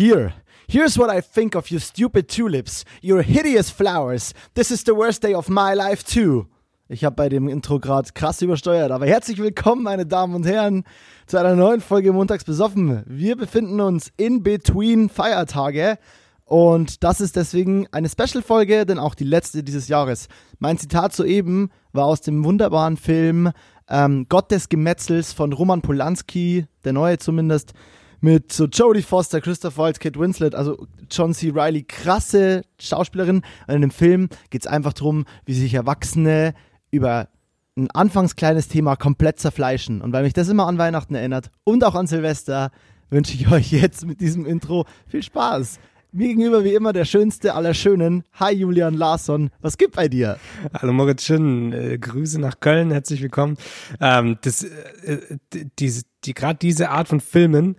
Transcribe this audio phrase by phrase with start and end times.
[0.00, 0.32] Here.
[0.66, 4.32] Here's what I think of you stupid tulips, your hideous flowers.
[4.54, 6.46] This is the worst day of my life too.
[6.88, 10.84] Ich habe bei dem Intro gerade krass übersteuert, aber herzlich willkommen, meine Damen und Herren,
[11.26, 13.02] zu einer neuen Folge Montags besoffen.
[13.04, 15.98] Wir befinden uns in between Feiertage
[16.46, 20.28] und das ist deswegen eine Special-Folge, denn auch die letzte dieses Jahres.
[20.60, 23.50] Mein Zitat soeben war aus dem wunderbaren Film
[23.86, 27.74] ähm, Gott des Gemetzels von Roman Polanski, der neue zumindest
[28.20, 31.50] mit so Jodie Foster, Christoph Waltz, Kate Winslet, also John C.
[31.54, 33.42] Reilly, krasse Schauspielerin.
[33.66, 36.54] Und in dem Film geht es einfach darum, wie sich Erwachsene
[36.90, 37.28] über
[37.76, 40.02] ein anfangs kleines Thema komplett zerfleischen.
[40.02, 42.70] Und weil mich das immer an Weihnachten erinnert und auch an Silvester,
[43.08, 45.78] wünsche ich euch jetzt mit diesem Intro viel Spaß.
[46.12, 48.24] Mir gegenüber wie immer der schönste aller Schönen.
[48.32, 50.38] Hi Julian Larsson, was gibt bei dir?
[50.74, 53.56] Hallo Moritz Schön, äh, Grüße nach Köln, herzlich willkommen.
[54.00, 55.38] Ähm, das, äh,
[55.78, 57.76] die, die, gerade diese Art von Filmen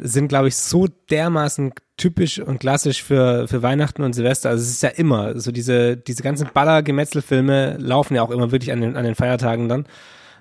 [0.00, 4.50] sind, glaube ich, so dermaßen typisch und klassisch für, für Weihnachten und Silvester.
[4.50, 8.72] Also es ist ja immer, so diese, diese ganzen Baller-Gemetzelfilme laufen ja auch immer wirklich
[8.72, 9.86] an den, an den Feiertagen dann.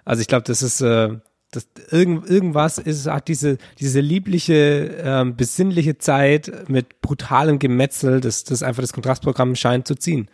[0.06, 1.18] Also ich glaube, das ist, äh,
[1.52, 8.44] das, irgend, irgendwas ist, hat diese, diese liebliche, ähm, besinnliche Zeit mit brutalem Gemetzel, das,
[8.44, 10.30] das einfach das Kontrastprogramm scheint zu ziehen.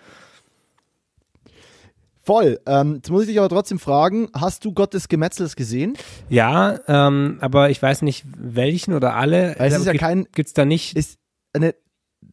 [2.25, 2.59] Voll.
[2.65, 5.97] Ähm, jetzt muss ich dich aber trotzdem fragen, hast du Gott des Gemetzels gesehen?
[6.29, 9.55] Ja, ähm, aber ich weiß nicht welchen oder alle.
[9.57, 10.27] Weil es ist ja kein.
[10.33, 10.95] Gibt's da nicht?
[10.95, 11.19] Ist
[11.51, 11.75] eine,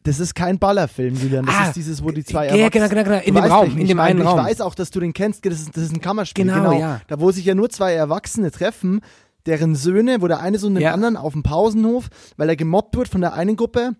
[0.03, 1.45] das ist kein Ballerfilm, Julian.
[1.45, 3.17] Das ah, ist dieses, wo die zwei Ja, genau, genau, genau.
[3.17, 4.39] In dem Raum, in dem einen Raum.
[4.39, 5.45] Ich weiß auch, dass du den kennst.
[5.45, 6.45] Das ist, das ist ein Kammerspiel.
[6.45, 7.01] Genau, genau, ja.
[7.07, 9.01] Da, wo sich ja nur zwei Erwachsene treffen,
[9.45, 10.93] deren Söhne, wo der eine so den ja.
[10.93, 13.95] anderen auf dem Pausenhof, weil er gemobbt wird von der einen Gruppe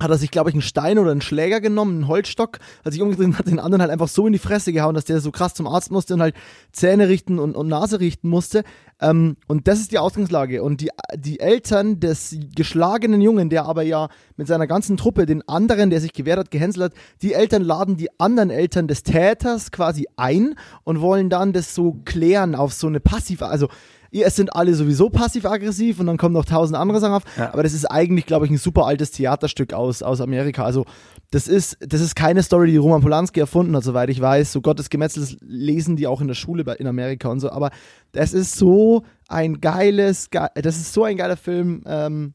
[0.00, 3.02] hat er sich, glaube ich, einen Stein oder einen Schläger genommen, einen Holzstock, hat sich
[3.02, 5.30] umgedreht und hat den anderen halt einfach so in die Fresse gehauen, dass der so
[5.30, 6.34] krass zum Arzt musste und halt
[6.72, 8.64] Zähne richten und, und Nase richten musste.
[9.00, 10.62] Ähm, und das ist die Ausgangslage.
[10.62, 15.46] Und die, die Eltern des geschlagenen Jungen, der aber ja mit seiner ganzen Truppe den
[15.48, 19.70] anderen, der sich gewehrt hat, gehänselt hat, die Eltern laden die anderen Eltern des Täters
[19.70, 23.68] quasi ein und wollen dann das so klären auf so eine passive, also
[24.10, 27.22] es sind alle sowieso passiv-aggressiv und dann kommen noch tausend andere Sachen auf.
[27.36, 27.52] Ja.
[27.52, 30.64] Aber das ist eigentlich, glaube ich, ein super altes Theaterstück aus, aus Amerika.
[30.64, 30.84] Also
[31.30, 34.52] das ist, das ist keine Story, die Roman Polanski erfunden hat, soweit ich weiß.
[34.52, 37.50] So Gottes Gemetzel lesen die auch in der Schule in Amerika und so.
[37.50, 37.70] Aber
[38.12, 41.82] das ist so ein geiles, ge das ist so ein geiler Film.
[41.86, 42.34] Ähm,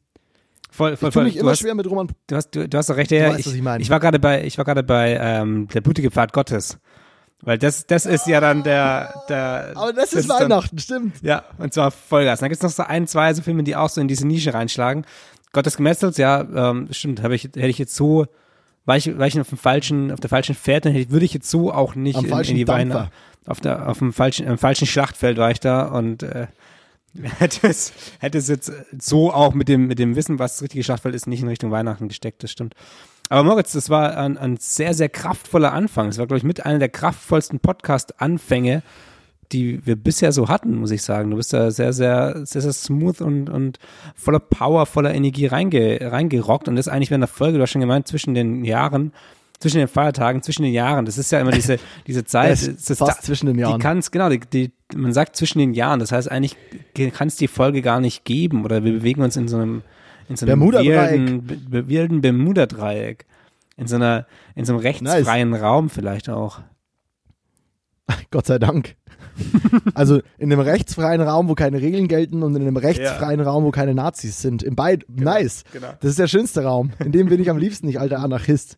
[0.74, 1.42] Voll, voll, ich tue mich voll.
[1.42, 2.08] immer hast, schwer mit Roman.
[2.26, 3.38] Du hast, du, du hast doch recht, ja.
[3.38, 6.80] Ich, ich, ich, war gerade bei, ich war gerade bei ähm, der blutige Pfad Gottes.
[7.46, 9.74] Weil das, das ist ja dann der, der.
[9.76, 11.22] Aber das, das ist Weihnachten, dann, stimmt.
[11.22, 12.40] Ja, und zwar Vollgas.
[12.40, 15.06] Dann gibt's noch so ein, zwei so Filme, die auch so in diese Nische reinschlagen.
[15.52, 18.26] Gott des Gemetzels, ja, ähm, stimmt, habe ich, hätte ich jetzt so,
[18.86, 21.50] war ich, war ich auf dem falschen, auf der falschen Fährte, hätte, würde ich jetzt
[21.50, 23.12] so auch nicht in, in, die Weihnachten.
[23.46, 26.48] Auf der, auf dem falschen, im falschen Schlachtfeld war ich da und äh,
[27.40, 30.84] hätte es, hätte es jetzt so auch mit dem, mit dem Wissen, was das richtige
[30.84, 32.74] Schlachtfeld ist, nicht in Richtung Weihnachten gesteckt, das stimmt.
[33.34, 36.06] Aber Moritz, das war ein, ein sehr, sehr kraftvoller Anfang.
[36.06, 38.84] Das war, glaube ich, mit einer der kraftvollsten Podcast-Anfänge,
[39.52, 41.32] die wir bisher so hatten, muss ich sagen.
[41.32, 43.80] Du bist da sehr, sehr, sehr, sehr smooth und, und
[44.14, 46.68] voller Power, voller Energie reinge, reingerockt.
[46.68, 49.14] Und das eigentlich während der Folge, du hast schon gemeint, zwischen den Jahren,
[49.60, 51.06] zwischen den Feiertagen, zwischen den Jahren.
[51.08, 52.52] Das ist ja immer diese, diese Zeit.
[52.52, 53.80] das ist fast da, zwischen den Jahren.
[53.80, 56.00] Die kannst, genau, die, die, man sagt zwischen den Jahren.
[56.00, 56.56] Das heißt, eigentlich
[57.16, 59.82] kann es die Folge gar nicht geben oder wir bewegen uns in so einem,
[60.30, 63.26] in so einem wilden, wilden Bermuda-Dreieck.
[63.76, 65.62] In so einer, in so einem rechtsfreien nice.
[65.62, 66.62] Raum vielleicht auch.
[68.32, 68.96] Gott sei Dank.
[69.96, 73.46] also in einem rechtsfreien Raum, wo keine Regeln gelten und in einem rechtsfreien ja.
[73.46, 74.62] Raum, wo keine Nazis sind.
[74.64, 75.64] In beid genau, nice.
[75.74, 75.88] Genau.
[76.00, 76.92] Das ist der schönste Raum.
[77.04, 78.78] In dem bin ich am liebsten, ich alter Anarchist.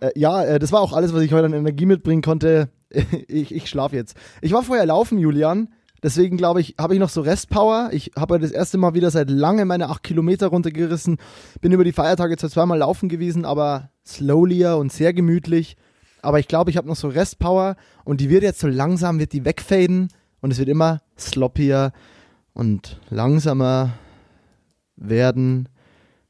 [0.00, 2.68] Äh, ja, äh, das war auch alles, was ich heute an Energie mitbringen konnte.
[3.28, 4.16] ich ich schlafe jetzt.
[4.42, 5.68] Ich war vorher laufen, Julian.
[6.04, 7.88] Deswegen glaube ich, habe ich noch so Restpower.
[7.92, 11.16] Ich habe das erste Mal wieder seit langem meine acht Kilometer runtergerissen.
[11.62, 15.78] Bin über die Feiertage zwar zweimal laufen gewesen, aber slowlier und sehr gemütlich.
[16.20, 19.32] Aber ich glaube, ich habe noch so Restpower und die wird jetzt so langsam, wird
[19.32, 20.08] die wegfaden
[20.42, 21.92] und es wird immer sloppier
[22.52, 23.94] und langsamer
[24.96, 25.70] werden.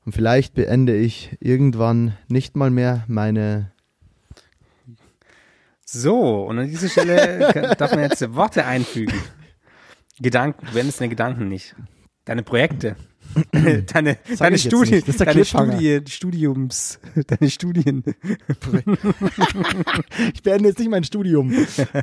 [0.06, 3.72] Und vielleicht beende ich irgendwann nicht mal mehr meine
[5.86, 9.20] so, und an dieser Stelle darf man jetzt Worte einfügen.
[10.20, 11.74] Gedanken, du wendest deine Gedanken nicht.
[12.24, 12.96] Deine Projekte.
[13.92, 18.04] deine, deine Studien, deine Studie, Studiums, deine Studien.
[20.32, 21.52] ich beende jetzt nicht mein Studium.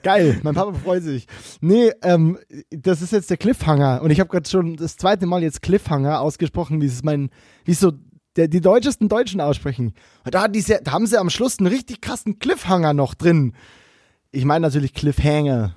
[0.04, 1.28] Geil, mein Papa freut sich.
[1.62, 2.38] Nee, ähm,
[2.70, 6.20] das ist jetzt der Cliffhanger und ich habe gerade schon das zweite Mal jetzt Cliffhanger
[6.20, 7.30] ausgesprochen, wie es mein,
[7.66, 7.94] wie es so
[8.36, 9.94] der, die deutschesten Deutschen aussprechen.
[10.26, 13.54] Und da, diese, da haben sie am Schluss einen richtig krassen Cliffhanger noch drin.
[14.32, 15.76] Ich meine natürlich Cliffhanger.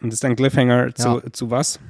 [0.00, 1.22] Und das ist ein Cliffhanger zu, ja.
[1.32, 1.80] zu was?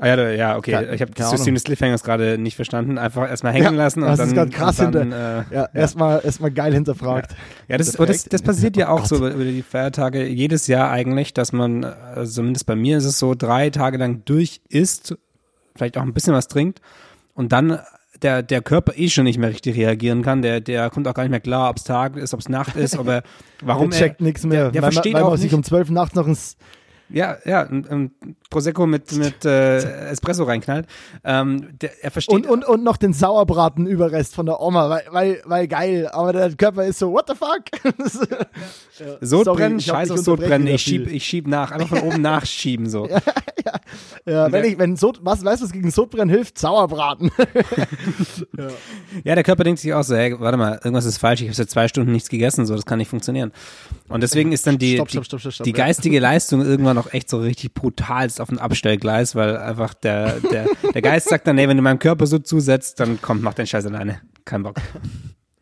[0.00, 0.70] Ah ja, ja, okay.
[0.70, 2.98] Keine- ich habe das System des Cliffhangers gerade nicht verstanden.
[2.98, 4.28] Einfach erstmal hängen lassen und das dann.
[4.28, 7.34] ist gerade krass dann, hinter, äh, ja, erstmal erstmal geil hinterfragt.
[7.66, 9.08] Ja, das, Das das, das passiert ja Oh auch Gott.
[9.08, 13.06] so über, über die Feiertage jedes Jahr eigentlich, dass man, also zumindest bei mir ist
[13.06, 15.16] es so, drei Tage lang durch isst,
[15.74, 16.80] vielleicht auch ein bisschen was trinkt
[17.34, 17.80] und dann
[18.22, 20.42] der, der Körper eh schon nicht mehr richtig reagieren kann.
[20.42, 22.76] Der, der kommt auch gar nicht mehr klar, ob es Tag ist, ob es Nacht
[22.76, 23.22] ist, ob er,
[23.62, 24.64] warum der checkt nichts mehr.
[24.64, 26.56] der- der weil, versteht weil auch man sich nicht- um zwölf nachts noch ins
[27.10, 30.86] ja, ja, ein, ein Prosecco mit, mit äh, Espresso reinknallt.
[31.22, 35.42] Ähm, der, er versteht und, und, und noch den Sauerbraten-Überrest von der Oma, weil, weil,
[35.44, 37.64] weil geil, aber der Körper ist so, what the fuck?
[39.20, 42.22] Sodbrennen, Sorry, ich hab scheiß auf Sodbrennen, ich schieb, ich schieb nach, einfach von oben
[42.22, 43.06] nachschieben so.
[44.26, 46.58] ja, wenn ich, wenn Sod, was, weißt du, was gegen Sodbrennen hilft?
[46.58, 47.30] Sauerbraten.
[49.24, 51.54] Ja, der Körper denkt sich auch so, hey, warte mal, irgendwas ist falsch, ich habe
[51.54, 53.52] seit zwei Stunden nichts gegessen, so, das kann nicht funktionieren.
[54.08, 55.76] Und deswegen ist dann die, Stopp, stopp, stopp, die ja.
[55.76, 57.74] geistige Leistung irgendwann auch echt so richtig
[58.38, 61.82] brutalst auf dem Abstellgleis, weil einfach der, der, der Geist sagt dann, nee, wenn du
[61.82, 64.20] meinem Körper so zusetzt, dann komm, mach den Scheiß alleine.
[64.44, 64.76] Kein Bock.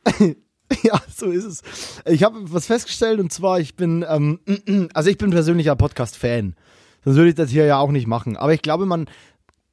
[0.83, 1.63] ja, so ist es.
[2.07, 4.41] Ich habe was festgestellt und zwar, ich bin, ähm,
[4.95, 6.55] also ich bin persönlicher Podcast-Fan.
[7.05, 8.37] Sonst würde ich das hier ja auch nicht machen.
[8.37, 9.07] Aber ich glaube, man,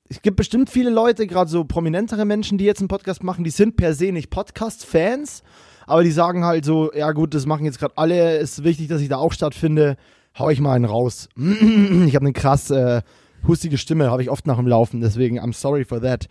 [0.10, 3.50] es gibt bestimmt viele Leute, gerade so prominentere Menschen, die jetzt einen Podcast machen, die
[3.50, 5.44] sind per se nicht Podcast-Fans,
[5.88, 9.02] aber die sagen halt so, ja gut, das machen jetzt gerade alle, ist wichtig, dass
[9.02, 9.98] ich da auch stattfinde,
[10.38, 11.30] hau ich mal einen raus.
[11.38, 13.02] Ich habe eine krass äh,
[13.48, 16.28] hustige Stimme, habe ich oft nach dem Laufen, deswegen I'm sorry for that.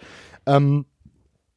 [0.46, 0.86] Ähm,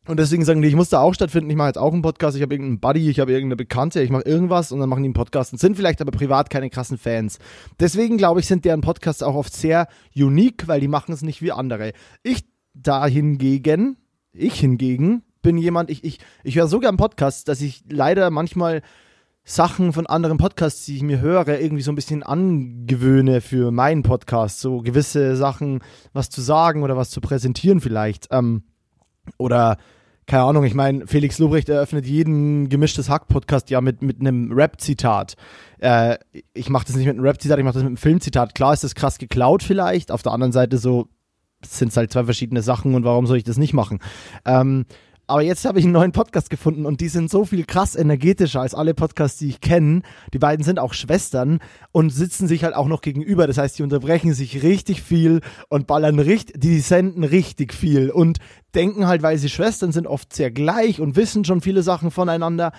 [0.08, 2.38] und deswegen sagen die, ich muss da auch stattfinden, ich mache jetzt auch einen Podcast,
[2.38, 5.08] ich habe irgendeinen Buddy, ich habe irgendeine Bekannte, ich mache irgendwas und dann machen die
[5.08, 7.40] einen Podcast und sind vielleicht aber privat keine krassen Fans.
[7.80, 11.42] Deswegen glaube ich, sind deren Podcasts auch oft sehr unique, weil die machen es nicht
[11.42, 11.94] wie andere.
[12.22, 12.46] Ich
[12.76, 13.98] da hingegen,
[14.32, 18.82] ich hingegen, bin jemand, ich, ich, ich höre so gern Podcasts, dass ich leider manchmal
[19.48, 24.02] Sachen von anderen Podcasts, die ich mir höre, irgendwie so ein bisschen angewöhne für meinen
[24.02, 24.60] Podcast.
[24.60, 25.82] So gewisse Sachen,
[26.14, 28.28] was zu sagen oder was zu präsentieren vielleicht.
[28.32, 28.64] Ähm,
[29.38, 29.78] oder
[30.26, 35.36] keine Ahnung, ich meine, Felix Lobrecht eröffnet jeden gemischtes Hack-Podcast ja mit, mit einem Rap-Zitat.
[35.78, 36.18] Äh,
[36.54, 38.56] ich mache das nicht mit einem Rap-Zitat, ich mache das mit einem Filmzitat.
[38.56, 41.08] Klar ist das krass geklaut vielleicht, auf der anderen Seite so
[41.64, 44.00] sind es halt zwei verschiedene Sachen und warum soll ich das nicht machen?
[44.46, 44.86] Ähm,
[45.28, 48.62] aber jetzt habe ich einen neuen Podcast gefunden und die sind so viel krass energetischer
[48.62, 50.02] als alle Podcasts, die ich kenne.
[50.34, 51.60] Die beiden sind auch Schwestern
[51.92, 53.48] und sitzen sich halt auch noch gegenüber.
[53.48, 58.38] Das heißt, die unterbrechen sich richtig viel und ballern richtig, die senden richtig viel und
[58.76, 62.72] denken halt, weil sie Schwestern sind, oft sehr gleich und wissen schon viele Sachen voneinander.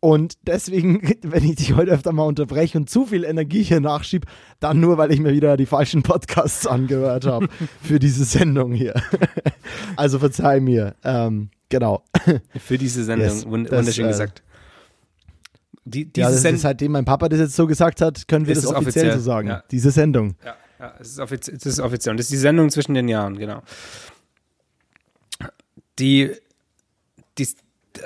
[0.00, 4.26] Und deswegen, wenn ich dich heute öfter mal unterbreche und zu viel Energie hier nachschieb,
[4.60, 7.48] dann nur, weil ich mir wieder die falschen Podcasts angehört habe
[7.82, 8.94] für diese Sendung hier.
[9.96, 10.94] Also verzeih mir.
[11.04, 12.04] Ähm, genau.
[12.58, 14.42] Für diese Sendung, Yes, wund das, wunderschön äh, gesagt.
[15.84, 16.56] Die, diese Ja, das Sendung.
[16.56, 19.20] ist seitdem mein Papa das jetzt so gesagt hat, können wir das offiziell, offiziell, so
[19.20, 19.48] sagen.
[19.48, 19.64] ja.
[19.70, 20.36] Diese Sendung.
[20.44, 22.12] Ja, ja es, ist offiziell, es ist offiziell.
[22.12, 23.62] Und das ist die Sendung zwischen den Jahren, genau.
[25.98, 26.30] Die,
[27.38, 27.48] die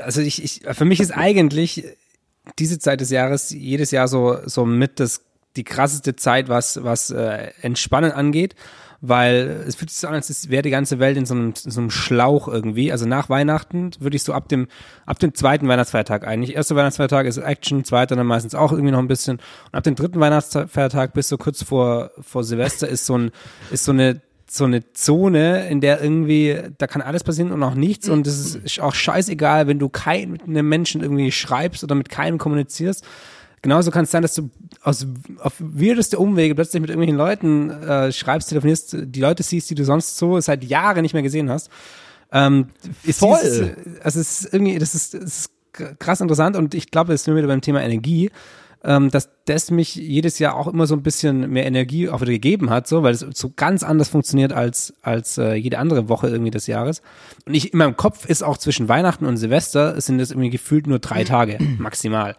[0.02, 1.84] also ich, ich, für mich ist eigentlich
[2.58, 5.22] diese Zeit des Jahres jedes Jahr so, so mit das,
[5.56, 8.54] die krasseste Zeit, was, was äh, Entspannen angeht,
[9.00, 11.70] weil es fühlt sich so an, als wäre die ganze Welt in so, einem, in
[11.70, 12.90] so einem Schlauch irgendwie.
[12.90, 14.66] Also nach Weihnachten würde ich so ab dem,
[15.06, 16.56] ab dem zweiten Weihnachtsfeiertag eigentlich.
[16.56, 19.36] Erster Weihnachtsfeiertag ist Action, zweiter dann meistens auch irgendwie noch ein bisschen.
[19.66, 23.30] Und ab dem dritten Weihnachtsfeiertag bis so kurz vor, vor Silvester ist so ein,
[23.70, 27.74] ist so eine so eine Zone, in der irgendwie, da kann alles passieren und auch
[27.74, 31.94] nichts und es ist auch scheißegal, wenn du kein, mit einem Menschen irgendwie schreibst oder
[31.94, 33.04] mit keinem kommunizierst.
[33.62, 34.50] Genauso kann es sein, dass du
[34.82, 35.06] aus,
[35.40, 39.84] auf weirdeste Umwege plötzlich mit irgendwelchen Leuten äh, schreibst, telefonierst, die Leute siehst, die du
[39.84, 41.70] sonst so seit Jahren nicht mehr gesehen hast.
[42.30, 42.68] Ähm,
[43.04, 43.38] ist Voll.
[43.42, 43.70] Dieses,
[44.02, 45.50] also es ist irgendwie, das ist, ist
[45.98, 48.30] krass interessant und ich glaube, es ist nur wieder beim Thema Energie
[48.84, 52.32] ähm, dass das mich jedes Jahr auch immer so ein bisschen mehr Energie auch wieder
[52.32, 56.28] gegeben hat, so, weil es so ganz anders funktioniert als, als äh, jede andere Woche
[56.28, 57.02] irgendwie des Jahres.
[57.44, 60.50] Und ich, in meinem Kopf ist auch zwischen Weihnachten und Silvester, es sind das irgendwie
[60.50, 62.36] gefühlt nur drei Tage maximal.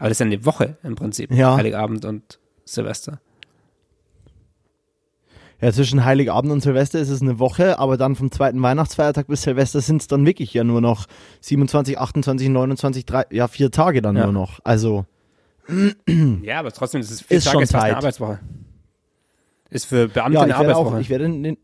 [0.00, 1.30] Aber das ist ja eine Woche im Prinzip.
[1.30, 1.54] Ja.
[1.56, 3.20] Heiligabend und Silvester.
[5.60, 9.42] Ja, zwischen Heiligabend und Silvester ist es eine Woche, aber dann vom zweiten Weihnachtsfeiertag bis
[9.42, 11.04] Silvester sind es dann wirklich ja nur noch
[11.42, 14.24] 27, 28, 29, drei, ja, vier Tage dann Ja.
[14.24, 14.60] nur noch.
[14.64, 15.04] Also,
[16.42, 17.96] Ja, aber trotzdem, ist vier Ist Tage schon fast eine.
[17.98, 18.40] Arbeitswoche.
[19.68, 21.00] Ist für Beamte ja, eine werde auch, Arbeitswoche.
[21.02, 21.58] ich werde in den,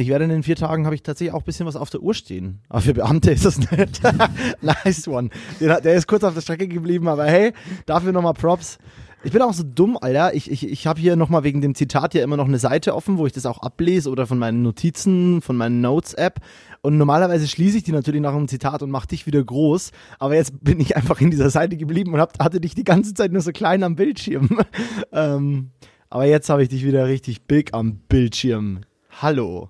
[0.00, 2.00] ich werde in den vier Tagen habe ich tatsächlich auch ein bisschen was auf der
[2.02, 2.60] Uhr stehen.
[2.68, 4.00] Aber für Beamte ist das nicht.
[4.62, 5.30] nice one.
[5.60, 7.52] Hat- der ist kurz auf der Strecke geblieben, aber hey,
[7.86, 8.78] dafür nochmal Props.
[9.22, 10.34] Ich bin auch so dumm, Alter.
[10.34, 13.18] Ich, ich, ich habe hier nochmal wegen dem Zitat ja immer noch eine Seite offen,
[13.18, 16.40] wo ich das auch ablese oder von meinen Notizen, von meinen Notes-App.
[16.80, 19.90] Und normalerweise schließe ich die natürlich nach einem Zitat und mache dich wieder groß.
[20.18, 23.12] Aber jetzt bin ich einfach in dieser Seite geblieben und hab, hatte dich die ganze
[23.12, 24.48] Zeit nur so klein am Bildschirm.
[25.12, 25.72] ähm,
[26.08, 28.80] aber jetzt habe ich dich wieder richtig big am Bildschirm.
[29.22, 29.68] Hallo.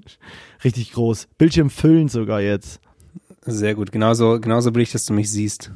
[0.64, 1.26] Richtig groß.
[1.36, 2.80] Bildschirm füllen sogar jetzt.
[3.42, 3.90] Sehr gut.
[3.92, 5.72] Genauso, genauso will ich, dass du mich siehst.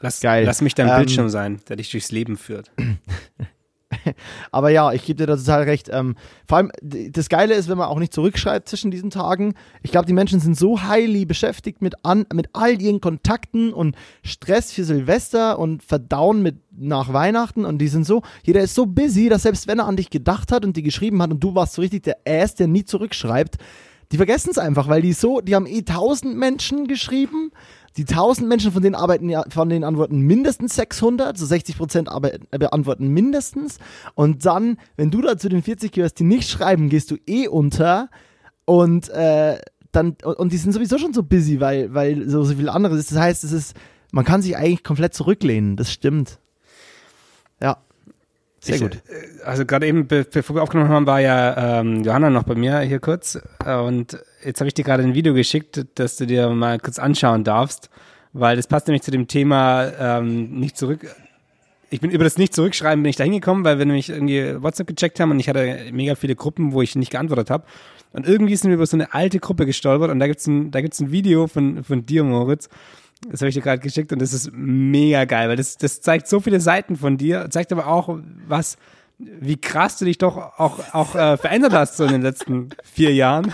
[0.00, 0.44] Lass, Geil.
[0.44, 2.70] lass mich dein Ähm, Bildschirm sein, der dich durchs Leben führt.
[4.50, 5.88] Aber ja, ich gebe dir da total recht.
[5.92, 6.16] Ähm,
[6.46, 9.54] vor allem, das Geile ist, wenn man auch nicht zurückschreibt zwischen diesen Tagen.
[9.82, 13.96] Ich glaube, die Menschen sind so highly beschäftigt mit, an, mit all ihren Kontakten und
[14.22, 17.64] Stress für Silvester und Verdauen mit nach Weihnachten.
[17.64, 20.52] Und die sind so, jeder ist so busy, dass selbst wenn er an dich gedacht
[20.52, 23.56] hat und die geschrieben hat und du warst so richtig der Ass, der nie zurückschreibt,
[24.12, 27.50] die vergessen es einfach, weil die so, die haben eh tausend Menschen geschrieben.
[27.96, 32.10] Die 1000 Menschen, von denen arbeiten von denen antworten mindestens 600, so 60 Prozent
[32.50, 33.78] beantworten mindestens.
[34.14, 37.48] Und dann, wenn du da zu den 40 gehörst, die nicht schreiben, gehst du eh
[37.48, 38.10] unter.
[38.66, 39.58] Und äh,
[39.92, 42.98] dann, und, und die sind sowieso schon so busy, weil, weil so, so viel anderes
[42.98, 43.12] ist.
[43.12, 43.76] Das heißt, es ist,
[44.12, 45.76] man kann sich eigentlich komplett zurücklehnen.
[45.76, 46.38] Das stimmt.
[47.62, 47.78] Ja.
[48.66, 48.96] Sehr Ich, gut.
[49.08, 52.54] äh, Also gerade eben, be bevor wir aufgenommen haben, war ja ähm, Johanna noch bei
[52.54, 53.38] mir hier kurz.
[53.64, 56.98] Äh, und jetzt habe ich dir gerade ein Video geschickt, das du dir mal kurz
[56.98, 57.90] anschauen darfst,
[58.32, 61.00] weil das passt nämlich zu dem Thema ähm, nicht zurück.
[61.88, 64.88] Ich bin über das nicht zurückschreiben bin ich da hingekommen, weil wir nämlich irgendwie WhatsApp
[64.88, 67.64] gecheckt haben und ich hatte mega viele Gruppen, wo ich nicht geantwortet habe.
[68.12, 70.80] Und irgendwie sind wir über so eine alte Gruppe gestolpert und da gibt's ein, da
[70.80, 72.68] gibt's ein Video von, von dir, Moritz.
[73.28, 76.28] Das habe ich dir gerade geschickt und das ist mega geil, weil das, das zeigt
[76.28, 78.76] so viele Seiten von dir, zeigt aber auch, was,
[79.18, 83.14] wie krass du dich doch auch, auch äh, verändert hast so in den letzten vier
[83.14, 83.52] Jahren.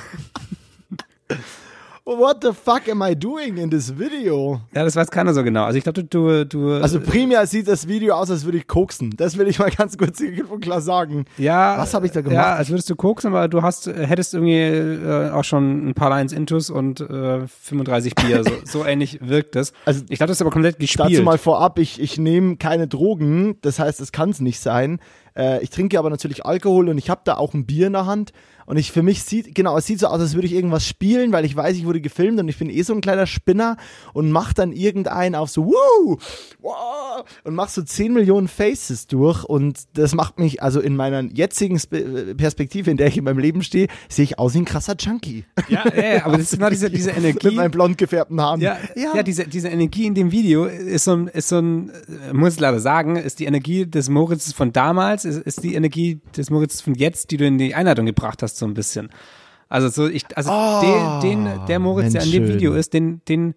[2.04, 4.60] What the fuck am I doing in this video?
[4.74, 5.62] Ja, das weiß keiner so genau.
[5.62, 9.14] Also ich glaube, du, du, Also primär sieht das Video aus, als würde ich koksen.
[9.16, 11.26] Das will ich mal ganz kurz und klar sagen.
[11.38, 12.46] ja, Was habe ich da Ja, gemacht?
[12.58, 16.32] als würdest du koksen, aber du hast, hättest irgendwie äh, auch schon ein paar Lines
[16.32, 18.42] Intus und äh, 35 Bier.
[18.42, 19.72] So, so ähnlich wirkt es.
[19.84, 21.12] Also Ich glaube, das ist aber komplett gespielt.
[21.12, 24.98] Dazu mal vorab, ich, ich nehme keine Drogen, das heißt, es kann es nicht sein.
[25.36, 28.06] Äh, ich trinke aber natürlich Alkohol und ich habe da auch ein Bier in der
[28.06, 28.32] Hand.
[28.66, 31.32] Und ich für mich sieht, genau, es sieht so aus, als würde ich irgendwas spielen,
[31.32, 33.76] weil ich weiß, ich wurde gefilmt und ich bin eh so ein kleiner Spinner
[34.12, 36.18] und mach dann irgendeinen auf so, wow,
[36.60, 39.44] wow, und mach so 10 Millionen Faces durch.
[39.44, 43.38] Und das macht mich, also in meiner jetzigen Spe Perspektive, in der ich in meinem
[43.38, 45.44] Leben stehe, sehe ich aus wie ein krasser Junkie.
[45.68, 47.48] ja, ja, ja, aber das ist genau diese, diese Energie.
[47.48, 48.60] Mit meinen blond gefärbten Haaren.
[48.60, 49.22] Ja, ja.
[49.22, 51.90] diese, diese Energie in dem Video ist so ein, ist so ein,
[52.30, 55.74] äh, muss ich leider sagen, ist die Energie des Moritzes von damals, ist, ist die
[55.74, 59.10] Energie des Moritzes von jetzt, die du in die Einleitung gebracht hast, so ein bisschen.
[59.68, 62.54] Also so, ich, also Oh, den, den, der Moritz, der Mensch, in dem schön.
[62.56, 63.54] Video ist, den, den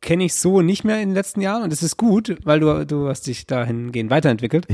[0.00, 2.86] kenne ich so nicht mehr in den letzten Jahren und das ist gut, weil du,
[2.86, 4.66] du hast dich dahingehend weiterentwickelt.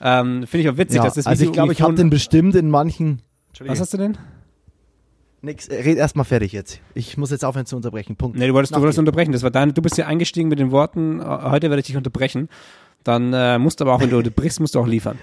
[0.00, 2.10] Ähm, Finde ich auch witzig, Ja, dass das Video also ich glaube, ich habe den
[2.10, 3.22] bestimmt in manchen.
[3.60, 4.18] Was hast du denn?
[5.42, 6.80] Nix, red erstmal fertig jetzt.
[6.94, 8.16] Ich muss jetzt aufhören zu unterbrechen.
[8.16, 8.36] Punkt.
[8.38, 9.00] Nee, du wolltest, du wolltest dir.
[9.00, 9.32] unterbrechen.
[9.32, 12.48] Das war deine, du bist hier eingestiegen mit den Worten, heute werde ich dich unterbrechen.
[13.04, 15.18] Dann äh, musst du aber auch, wenn du unterbrichst, musst du auch liefern.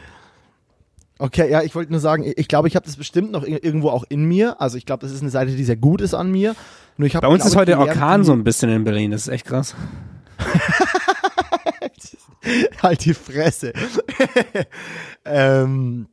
[1.20, 3.90] Okay, ja, ich wollte nur sagen, ich glaube, ich habe das bestimmt noch ir- irgendwo
[3.90, 4.60] auch in mir.
[4.60, 6.56] Also ich glaube, das ist eine Seite, die sehr gut ist an mir.
[6.98, 9.12] Nur ich hab, Bei uns glaub ist heute Orkan so ein bisschen in Berlin.
[9.12, 9.76] Das ist echt krass.
[12.82, 13.74] halt die Fresse.
[15.26, 16.08] ähm,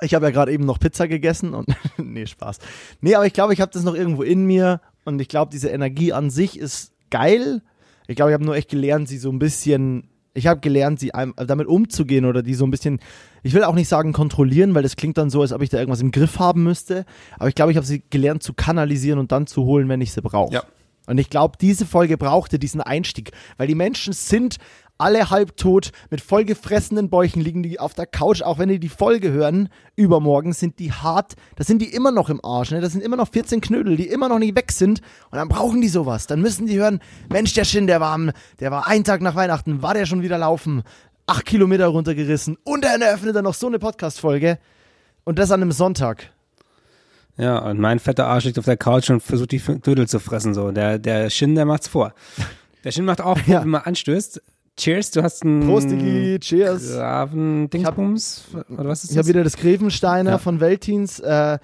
[0.00, 2.58] ich habe ja gerade eben noch Pizza gegessen und nee, Spaß.
[3.00, 5.68] Nee, aber ich glaube, ich habe das noch irgendwo in mir und ich glaube, diese
[5.68, 7.62] Energie an sich ist geil.
[8.06, 11.12] Ich glaube, ich habe nur echt gelernt, sie so ein bisschen ich habe gelernt, sie
[11.36, 13.00] damit umzugehen oder die so ein bisschen,
[13.42, 15.78] ich will auch nicht sagen kontrollieren, weil das klingt dann so, als ob ich da
[15.78, 17.04] irgendwas im Griff haben müsste.
[17.38, 20.12] Aber ich glaube, ich habe sie gelernt zu kanalisieren und dann zu holen, wenn ich
[20.12, 20.52] sie brauche.
[20.52, 20.64] Ja.
[21.06, 24.56] Und ich glaube, diese Folge brauchte diesen Einstieg, weil die Menschen sind
[24.98, 29.30] alle halbtot, mit vollgefressenen Bäuchen liegen die auf der Couch, auch wenn die die Folge
[29.32, 32.80] hören, übermorgen sind die hart, da sind die immer noch im Arsch, ne?
[32.80, 35.80] das sind immer noch 14 Knödel, die immer noch nicht weg sind und dann brauchen
[35.80, 39.04] die sowas, dann müssen die hören, Mensch, der Shin, der war, am- der war einen
[39.04, 40.82] Tag nach Weihnachten, war der schon wieder laufen,
[41.26, 44.58] acht Kilometer runtergerissen und dann eröffnet er noch so eine Podcast-Folge
[45.24, 46.30] und das an einem Sonntag.
[47.36, 50.54] Ja, und mein fetter Arsch liegt auf der Couch und versucht die Dödel zu fressen.
[50.54, 52.14] So, der, der Shin, der macht's vor.
[52.84, 53.62] Der Shin macht auch, Ja.
[53.62, 54.40] wenn man anstößt.
[54.76, 56.92] Cheers, du hast einen Prost, Digi, cheers.
[56.94, 59.26] Graven Dingsbums Ich habe das?
[59.28, 60.38] wieder das Grevensteiner Ja.
[60.38, 61.20] von Veltins.
[61.20, 61.58] Äh,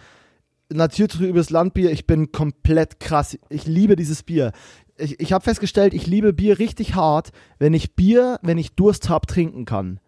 [0.72, 1.90] naturtrübes Landbier.
[1.90, 3.36] Ich bin komplett krass.
[3.48, 4.52] Ich liebe dieses Bier.
[4.96, 9.08] Ich, ich habe festgestellt, ich liebe Bier richtig hart, wenn ich Bier, wenn ich Durst
[9.08, 9.98] habe, trinken kann.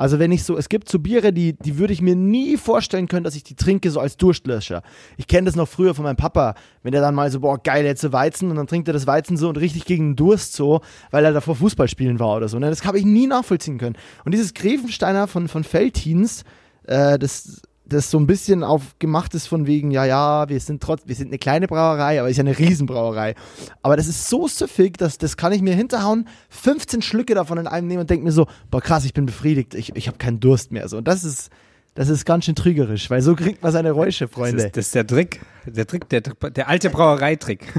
[0.00, 3.06] Also wenn ich so, es gibt so Biere, die, die würde ich mir nie vorstellen
[3.06, 4.82] können, dass ich die trinke, so als Durstlöscher.
[5.18, 7.84] Ich kenne das noch früher von meinem Papa, wenn der dann mal so, boah, geil,
[7.84, 10.54] jetzt so Weizen und dann trinkt er das Weizen so und richtig gegen den Durst
[10.54, 10.80] so,
[11.10, 12.58] weil er davor Fußball spielen war oder so.
[12.58, 12.70] Ne?
[12.70, 13.94] Das habe ich nie nachvollziehen können.
[14.24, 16.44] Und dieses Grevensteiner von, von Veltins,
[16.84, 20.82] äh, das, das so ein bisschen auf gemacht ist von wegen, ja, ja, wir sind
[20.82, 23.34] trotz, wir sind eine kleine Brauerei, aber ist ja eine Riesenbrauerei.
[23.82, 27.66] Aber das ist so süffig, dass das kann ich mir hinterhauen, 15 Schlücke davon in
[27.66, 30.40] einem nehmen und denke mir so, boah krass, ich bin befriedigt, ich, ich habe keinen
[30.40, 30.88] Durst mehr.
[30.88, 31.50] So, und das ist,
[31.94, 34.64] Das ist ganz schön trügerisch, weil so kriegt man seine Räusche, Das Freunde.
[34.64, 35.40] ist, das ist der Trick.
[35.66, 37.74] Der Trick, der, der alte Brauereitrick.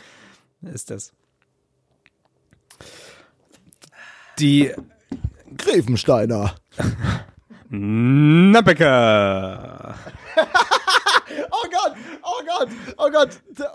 [0.62, 1.12] ist das.
[4.38, 4.72] Die
[5.56, 6.54] Grevensteiner.
[8.52, 9.94] Nappecker.
[11.50, 13.30] Oh Gott, oh Gott, oh Gott,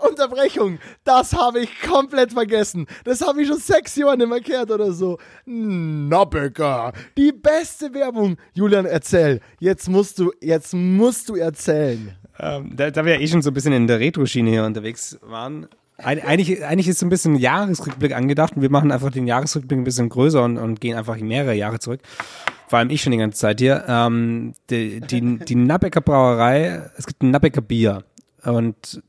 [0.08, 0.78] Unterbrechung.
[1.04, 2.86] Das habe ich komplett vergessen.
[3.04, 5.18] Das habe ich schon sechs Jahre nicht mehr gehört oder so.
[5.44, 8.36] Nobbecker, die beste Werbung.
[8.54, 9.40] Julian, erzähl.
[9.58, 12.16] Jetzt musst du, jetzt musst du erzählen.
[12.38, 15.18] Ähm, da, da wir ja eh schon so ein bisschen in der Retro-Schiene hier unterwegs
[15.22, 15.68] waren,
[16.02, 19.78] ein, eigentlich, eigentlich ist so ein bisschen Jahresrückblick angedacht und wir machen einfach den Jahresrückblick
[19.78, 22.00] ein bisschen größer und, und gehen einfach mehrere Jahre zurück.
[22.68, 23.84] Vor allem ich schon die ganze Zeit hier.
[23.88, 28.04] Ähm, die, die, die Nappecker Brauerei, es gibt ein Nappecker Bier
[28.44, 29.02] und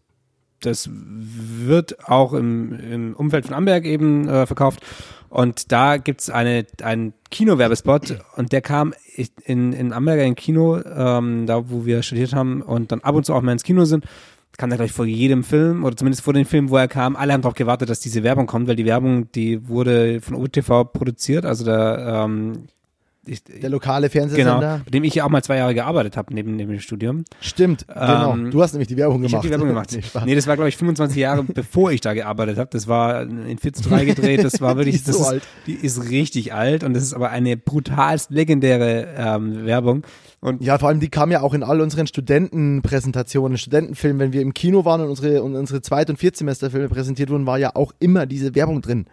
[0.62, 4.81] das wird auch im, im Umfeld von Amberg eben äh, verkauft.
[5.29, 8.93] Und da gibt's eine, einen Kinowerbespot und der kam
[9.45, 13.25] in, in Amberger in Kino, ähm, da wo wir studiert haben und dann ab und
[13.25, 14.05] zu auch mal ins Kino sind.
[14.58, 17.15] Kam da gleich vor jedem Film oder zumindest vor dem Film, wo er kam.
[17.15, 20.84] Alle haben darauf gewartet, dass diese Werbung kommt, weil die Werbung, die wurde von OTV
[20.93, 22.65] produziert, also der ähm,
[23.24, 24.81] ich, Der lokale genau, Fernsehsender.
[24.84, 27.24] bei dem ich ja auch mal zwei Jahre gearbeitet habe neben, neben dem Studium.
[27.39, 28.34] Stimmt, genau.
[28.34, 29.43] Ähm, Du hast nämlich die Werbung Ich gemacht.
[29.43, 29.91] habe die Werbung gemacht.
[29.96, 32.70] Nee, nee, das war glaube ich 25 Jahre bevor ich da gearbeitet habe.
[32.72, 34.43] Das war in 4 zu 3 gedreht.
[34.43, 35.43] Das war wirklich, Die ist das so ist, alt.
[35.67, 40.01] die ist richtig alt und das ist aber eine brutalst legendäre ähm, Werbung.
[40.43, 44.41] Und Ja, vor allem die kam ja auch in all unseren Studentenpräsentationen, Studentenfilmen, wenn wir
[44.41, 47.93] im Kino waren und unsere, und unsere Zweit- und Viertsemesterfilme präsentiert wurden, war ja auch
[48.00, 49.05] immer diese Werbung drin.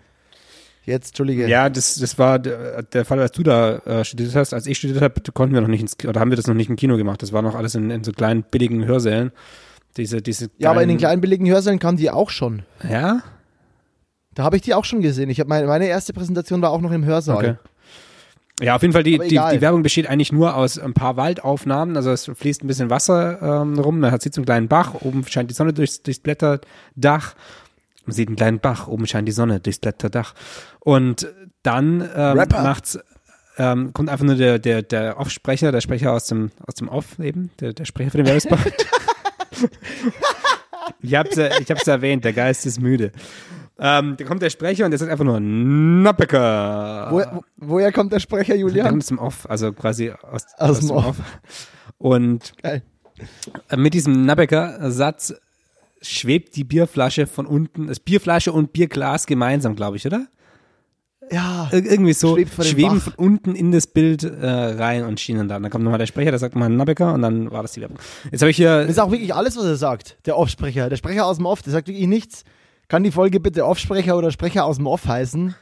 [0.87, 1.47] Jetzt, Entschuldige.
[1.47, 4.55] ja, das, das war der, der Fall, als du da äh, studiert hast.
[4.55, 6.71] Als ich studiert habe, konnten wir noch nicht ins, oder haben wir das noch nicht
[6.71, 7.21] im Kino gemacht.
[7.23, 9.31] Das war noch alles in, in so kleinen billigen Hörsälen.
[9.99, 12.63] Diese, diese Ja, aber in den kleinen- billigen Hörsälen kam die auch schon.
[12.89, 13.23] Ja?
[14.35, 15.29] Da habe ich die auch schon gesehen.
[15.29, 17.37] Ich habe meine, meine erste Präsentation war auch noch im Hörsaal.
[17.37, 17.55] Okay.
[18.61, 21.97] Ja, auf jeden Fall, die, die, die Werbung besteht eigentlich nur aus ein paar Waldaufnahmen.
[21.97, 24.95] Also es fließt ein bisschen Wasser ähm, rum, man hat sieht so einen kleinen Bach,
[24.95, 27.35] oben scheint die Sonne durchs, durchs Blätterdach.
[28.05, 30.35] Man sieht einen kleinen Bach, oben scheint die Sonne durchs Blätterdach.
[30.81, 31.29] Und
[31.63, 32.99] dann ähm, macht's,
[33.59, 37.19] ähm, kommt einfach nur der, der, der Off-Sprecher, der Sprecher aus dem, aus dem Off
[37.21, 38.59] eben, der, der Sprecher für den Werbespot.
[41.01, 43.13] ich hab's, ich hab's erwähnt, der Geist ist müde.
[43.81, 47.09] Ähm, da kommt der Sprecher und der sagt einfach nur Nappecker.
[47.11, 48.89] Woher, wo, woher kommt der Sprecher, Der Julian?
[48.89, 51.17] kommt zum Off, also quasi aus, Aus dem Off.
[51.99, 52.83] Und Geil.
[53.69, 55.35] äh, mit diesem Nabbecker-Satz
[56.01, 60.27] schwebt die Bierflasche von unten, das Bierflasche und Bierglas gemeinsam, glaube ich, oder?
[61.31, 61.69] Ja.
[61.73, 63.03] Ir irgendwie so dem schweben Bach.
[63.05, 65.63] von unten in das Bild äh, rein und schienen dann.
[65.63, 67.99] Dann kommt nochmal der Sprecher, der sagt nochmal Nabbecker und dann war das die Werbung.
[68.31, 70.17] Jetzt habe ich hier, Das ist auch wirklich alles, was er sagt.
[70.27, 70.89] Der Off-Sprecher.
[70.89, 72.45] Der Sprecher aus dem Off, der sagt wirklich nichts.
[72.89, 75.55] Kann die Folge bitte Off-Sprecher oder Sprecher aus dem Off heißen?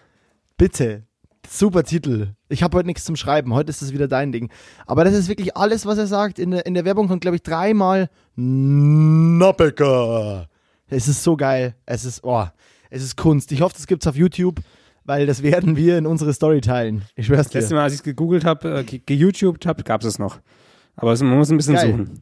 [0.57, 1.03] Bitte.
[1.49, 2.35] Super Titel.
[2.49, 3.53] Ich habe heute nichts zum Schreiben.
[3.55, 4.51] Heute ist das wieder dein Ding.
[4.87, 6.39] Aber das ist wirklich alles, was er sagt.
[6.39, 8.11] In der, in der Werbung kommt, glaube ich, dreimal
[9.39, 10.49] Noppecker.
[10.89, 11.75] Es ist so geil.
[11.85, 12.47] Es ist, oh,
[12.91, 13.51] es ist Kunst.
[13.53, 14.61] Ich hoffe, das gibt's auf YouTube,
[15.05, 17.03] weil das werden wir in unsere Story teilen.
[17.17, 17.75] Ich schwör's das letzte dir.
[17.77, 20.39] Mal, als ich es gegoogelt habe, äh, ge- geYouTubed habe, gab es es noch.
[20.97, 21.91] Aber es, man muss ein bisschen Geil.
[21.91, 22.21] suchen.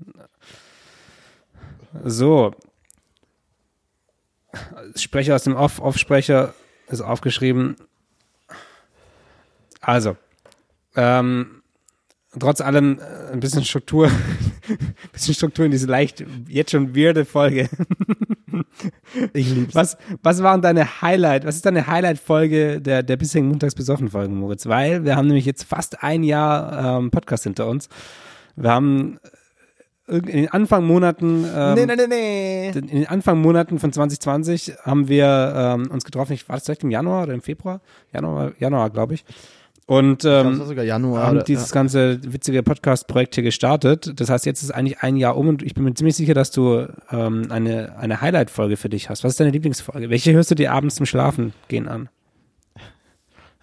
[2.05, 2.53] So.
[4.97, 6.55] Sprecher aus dem Off, Off-Sprecher
[6.89, 7.77] ist aufgeschrieben.
[9.81, 10.17] Also,
[10.97, 11.63] ähm,
[12.39, 14.09] trotz allem äh, ein bisschen Struktur,
[14.69, 17.69] ein bisschen Struktur in diese leicht, jetzt schon weirde Folge.
[19.33, 19.75] Ich lieb's.
[19.75, 24.37] Was, was waren deine Highlight, was ist deine Highlight-Folge der, der bisherigen Montags besoffen Folgen,
[24.37, 24.67] Moritz?
[24.67, 27.89] Weil wir haben nämlich jetzt fast ein Jahr ähm, Podcast hinter uns.
[28.57, 29.19] Wir haben
[30.07, 32.69] in den Anfangmonaten, ähm, nee, nee, nee, nee.
[32.71, 36.33] in den Anfangmonaten von 2020 haben wir ähm, uns getroffen.
[36.35, 37.81] Ich war das vielleicht im Januar oder im Februar?
[38.13, 39.25] Januar, Januar, glaube ich.
[39.87, 41.27] Und Ich glaub, ähm, das war sogar Januar.
[41.27, 44.19] haben oder- dieses ganze witzige Podcast-Projekt hier gestartet.
[44.19, 46.51] Das heißt, jetzt ist eigentlich ein Jahr um und ich bin mir ziemlich sicher, dass
[46.51, 49.25] du ähm, eine, eine Highlight-Folge für dich hast.
[49.25, 50.09] Was ist deine Lieblingsfolge?
[50.11, 52.09] Welche hörst du dir abends zum Schlafen gehen an?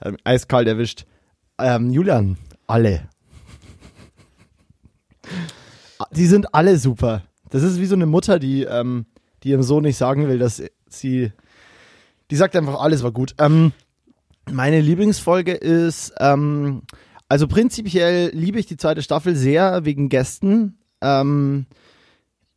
[0.03, 1.05] Ähm, eiskalt erwischt.
[1.59, 3.09] Ähm, Julian, alle.
[6.11, 7.23] Die sind alle super.
[7.49, 9.05] Das ist wie so eine Mutter, die, ähm,
[9.43, 11.31] die ihrem Sohn nicht sagen will, dass sie.
[12.29, 13.35] Die sagt einfach, alles war gut.
[13.39, 13.73] Ähm,
[14.49, 16.83] meine Lieblingsfolge ist, ähm,
[17.27, 20.77] also prinzipiell liebe ich die zweite Staffel sehr wegen Gästen.
[21.01, 21.65] Ähm,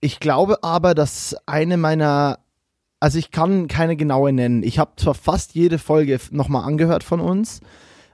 [0.00, 2.38] ich glaube aber, dass eine meiner
[3.04, 4.62] also ich kann keine genaue nennen.
[4.62, 7.60] Ich habe zwar fast jede Folge nochmal angehört von uns,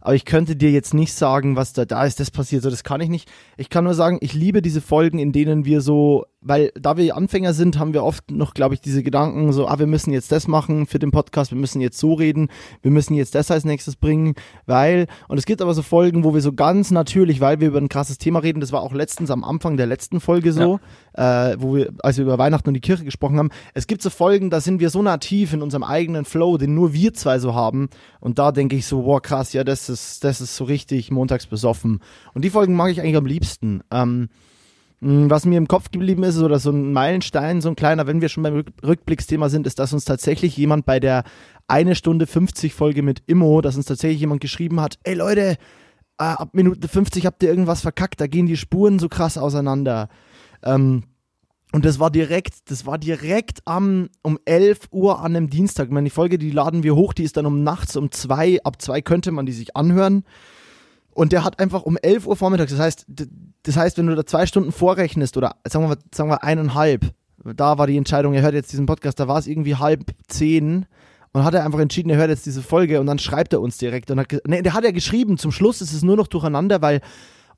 [0.00, 2.62] aber ich könnte dir jetzt nicht sagen, was da da ist, das passiert.
[2.62, 3.30] So, das kann ich nicht.
[3.56, 7.16] Ich kann nur sagen, ich liebe diese Folgen, in denen wir so weil da wir
[7.16, 10.32] Anfänger sind, haben wir oft noch, glaube ich, diese Gedanken so, ah, wir müssen jetzt
[10.32, 12.48] das machen für den Podcast, wir müssen jetzt so reden,
[12.80, 16.32] wir müssen jetzt das als nächstes bringen, weil, und es gibt aber so Folgen, wo
[16.32, 19.30] wir so ganz natürlich, weil wir über ein krasses Thema reden, das war auch letztens
[19.30, 20.80] am Anfang der letzten Folge so,
[21.16, 21.50] ja.
[21.50, 24.08] äh, wo wir, als wir über Weihnachten und die Kirche gesprochen haben, es gibt so
[24.08, 27.54] Folgen, da sind wir so nativ in unserem eigenen Flow, den nur wir zwei so
[27.54, 31.10] haben, und da denke ich so, wow, krass, ja, das ist, das ist so richtig
[31.10, 32.00] montags besoffen.
[32.32, 33.82] Und die Folgen mag ich eigentlich am liebsten.
[33.90, 34.28] Ähm, hm,
[35.00, 38.28] was mir im Kopf geblieben ist, oder so ein Meilenstein, so ein kleiner, wenn wir
[38.28, 41.24] schon beim Rückblicksthema sind, ist, dass uns tatsächlich jemand bei der
[41.68, 45.56] eine Stunde 50 Folge mit Immo, dass uns tatsächlich jemand geschrieben hat, ey Leute,
[46.18, 50.08] äh, ab Minute 50 habt ihr irgendwas verkackt, da gehen die Spuren so krass auseinander.
[50.62, 51.04] Ähm,
[51.72, 55.86] und das war direkt, das war direkt am, um 11 Uhr an einem Dienstag.
[55.86, 58.58] Ich meine, die Folge, die laden wir hoch, die ist dann um nachts um zwei,
[58.64, 60.24] ab zwei könnte man die sich anhören.
[61.12, 63.06] Und der hat einfach um 11 Uhr vormittags, das heißt,
[63.62, 67.12] das heißt, wenn du da zwei Stunden vorrechnest oder sagen wir, sagen wir eineinhalb,
[67.44, 70.86] da war die Entscheidung, er hört jetzt diesen Podcast, da war es irgendwie halb zehn
[71.32, 73.78] und hat er einfach entschieden, er hört jetzt diese Folge und dann schreibt er uns
[73.78, 74.10] direkt.
[74.10, 77.00] Und hat, nee, der hat ja geschrieben, zum Schluss ist es nur noch durcheinander, weil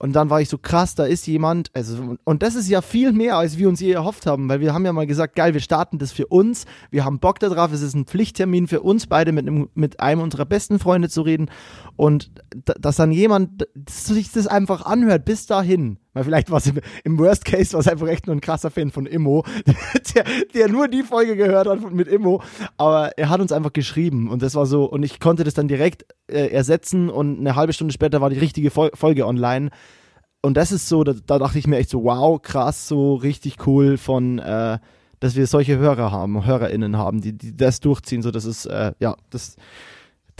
[0.02, 3.12] und dann war ich so krass, da ist jemand, also, und das ist ja viel
[3.12, 5.60] mehr, als wir uns je erhofft haben, weil wir haben ja mal gesagt, geil, wir
[5.60, 9.30] starten das für uns, wir haben Bock darauf, es ist ein Pflichttermin für uns beide
[9.30, 11.52] mit einem, mit einem unserer besten Freunde zu reden.
[11.94, 12.32] Und
[12.64, 17.18] dass dann jemand sich das einfach anhört bis dahin, weil vielleicht war es im, im,
[17.18, 19.44] Worst Case war es einfach echt nur ein krasser Fan von Immo,
[20.14, 22.42] der, der nur die Folge gehört hat mit Immo.
[22.76, 25.68] Aber er hat uns einfach geschrieben und das war so, und ich konnte das dann
[25.68, 29.70] direkt äh, ersetzen und eine halbe Stunde später war die richtige Fol Folge online.
[30.42, 33.66] Und das ist so, da, da, dachte ich mir echt so, wow, krass, so richtig
[33.66, 34.78] cool von, äh,
[35.20, 38.22] dass wir solche Hörer haben, HörerInnen haben, die, die das durchziehen.
[38.22, 39.56] So, das ist, äh, ja, das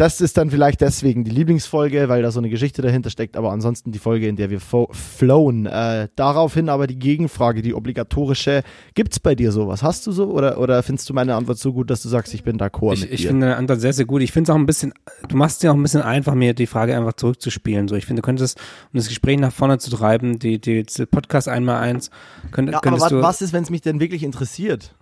[0.03, 3.53] das ist dann vielleicht deswegen die Lieblingsfolge, weil da so eine Geschichte dahinter steckt, aber
[3.53, 5.67] ansonsten die Folge, in der wir flowen.
[5.67, 8.65] Äh, daraufhin aber die Gegenfrage, die obligatorische.
[8.97, 9.85] Gibt es bei dir sowas?
[9.85, 12.43] Hast du so oder, oder findest du meine Antwort so gut, dass du sagst, ich
[12.43, 14.23] bin d'accord ich, mit Ich finde deine Antwort sehr, sehr gut.
[14.23, 14.93] Ich finde es auch ein bisschen,
[15.29, 17.87] du machst es ja auch ein bisschen einfach, mir die Frage einfach zurückzuspielen.
[17.87, 18.59] So, ich finde, du könntest,
[18.93, 22.11] um das Gespräch nach vorne zu treiben, die, die, die Podcast einmal eins,
[22.51, 23.23] könnt, ja, könntest aber du.
[23.23, 24.97] Was ist, wenn es mich denn wirklich interessiert?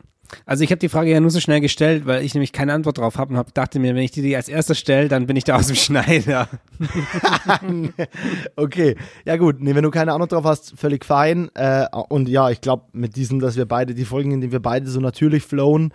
[0.47, 2.99] Also ich habe die Frage ja nur so schnell gestellt, weil ich nämlich keine Antwort
[2.99, 5.45] drauf habe und hab, dachte mir, wenn ich die als erster stelle, dann bin ich
[5.45, 6.49] da aus dem Schneider.
[8.57, 11.51] okay, ja gut, nee, wenn du keine Antwort drauf hast, völlig fein.
[11.55, 14.61] Äh, und ja, ich glaube, mit diesem, dass wir beide, die Folgen, in denen wir
[14.61, 15.93] beide so natürlich flowen,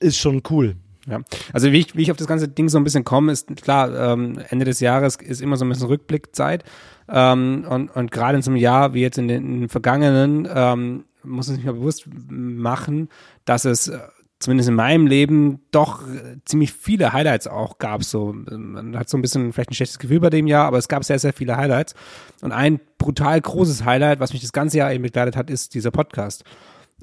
[0.00, 0.76] ist schon cool.
[1.08, 1.20] Ja,
[1.52, 4.12] also wie ich, wie ich auf das ganze Ding so ein bisschen komme, ist klar,
[4.12, 6.62] ähm, Ende des Jahres ist immer so ein bisschen Rückblickzeit.
[7.08, 10.48] Ähm, und und gerade in so einem Jahr wie jetzt in den, in den vergangenen
[10.54, 13.08] ähm, muss man sich mal bewusst machen,
[13.44, 13.98] dass es äh,
[14.42, 18.04] zumindest in meinem Leben doch äh, ziemlich viele Highlights auch gab.
[18.04, 20.88] So, man hat so ein bisschen vielleicht ein schlechtes Gefühl bei dem Jahr, aber es
[20.88, 21.94] gab sehr, sehr viele Highlights.
[22.42, 25.90] Und ein brutal großes Highlight, was mich das ganze Jahr eben begleitet hat, ist dieser
[25.90, 26.44] Podcast.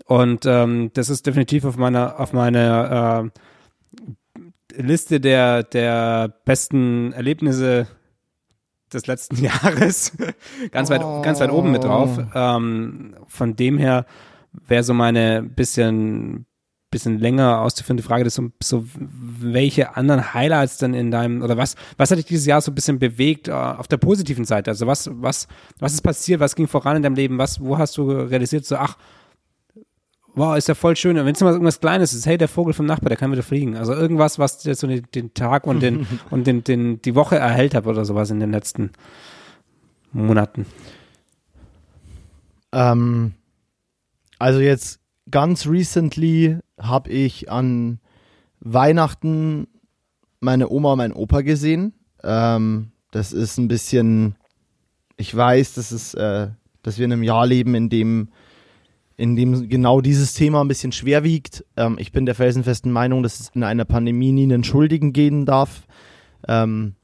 [0.05, 3.31] Und ähm, das ist definitiv auf meiner, auf meiner
[4.75, 7.87] äh, Liste der, der besten Erlebnisse
[8.93, 10.13] des letzten Jahres
[10.71, 11.21] ganz weit, oh.
[11.21, 12.17] ganz weit oben mit drauf.
[12.17, 12.37] Oh.
[12.37, 14.05] Ähm, von dem her
[14.51, 16.45] wäre so meine bisschen,
[16.91, 21.75] bisschen länger auszuführende Frage, dass so, so welche anderen Highlights dann in deinem, oder was,
[21.97, 24.71] was hat dich dieses Jahr so ein bisschen bewegt uh, auf der positiven Seite?
[24.71, 25.47] Also was, was,
[25.79, 26.39] was ist passiert?
[26.39, 27.37] Was ging voran in deinem Leben?
[27.37, 28.97] Was, wo hast du realisiert, so, ach,
[30.35, 31.17] wow, ist ja voll schön.
[31.17, 33.43] Und wenn es mal irgendwas Kleines ist, hey, der Vogel vom Nachbar, der kann wieder
[33.43, 33.75] fliegen.
[33.75, 37.37] Also irgendwas, was jetzt so den, den Tag und den und den, den die Woche
[37.37, 38.91] erhält hat oder sowas in den letzten
[40.11, 40.65] Monaten.
[42.71, 43.33] Ähm,
[44.37, 47.99] also jetzt ganz recently habe ich an
[48.59, 49.67] Weihnachten
[50.39, 51.93] meine Oma und meinen Opa gesehen.
[52.23, 54.35] Ähm, das ist ein bisschen,
[55.17, 56.49] ich weiß, das ist, äh,
[56.83, 58.29] dass wir in einem Jahr leben, in dem
[59.19, 61.65] in dem genau dieses Thema ein bisschen schwer wiegt.
[61.75, 65.45] Ähm, ich bin der felsenfesten Meinung, dass es in einer Pandemie nie einen Schuldigen geben
[65.45, 65.81] darf.
[66.47, 66.95] Ähm,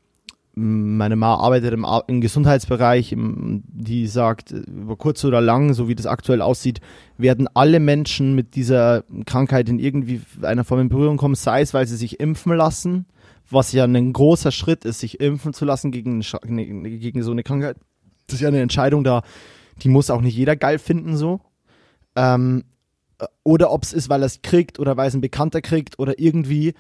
[0.58, 5.96] meine Ma arbeitet im, im Gesundheitsbereich, im, die sagt, über kurz oder lang, so wie
[5.96, 6.80] das aktuell aussieht,
[7.18, 11.74] werden alle Menschen mit dieser Krankheit in irgendwie einer Form in Berührung kommen, sei es,
[11.74, 13.08] weil sie sich impfen lassen,
[13.50, 17.76] was ja ein großer Schritt ist, sich impfen zu lassen gegen, gegen so eine Krankheit.
[18.28, 19.22] Das ist ja eine Entscheidung da,
[19.82, 21.42] die muss auch nicht jeder geil finden so.
[22.16, 22.64] Ähm,
[23.44, 26.20] oder ob es ist, weil er es kriegt oder weil es ein Bekannter kriegt oder
[26.20, 26.74] irgendwie.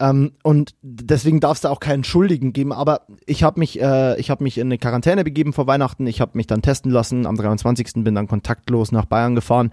[0.00, 2.72] Ähm, und deswegen darf es da auch keinen Schuldigen geben.
[2.72, 6.06] Aber ich habe mich, äh, ich habe mich in eine Quarantäne begeben vor Weihnachten.
[6.06, 7.26] Ich habe mich dann testen lassen.
[7.26, 8.04] Am 23.
[8.04, 9.70] bin dann kontaktlos nach Bayern gefahren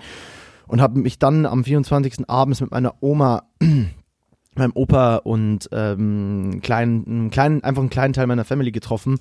[0.68, 2.30] und habe mich dann am 24.
[2.30, 3.44] abends mit meiner Oma
[4.56, 9.20] meinem Opa und ähm, kleinen, kleinen, einfach einen kleinen Teil meiner Family getroffen.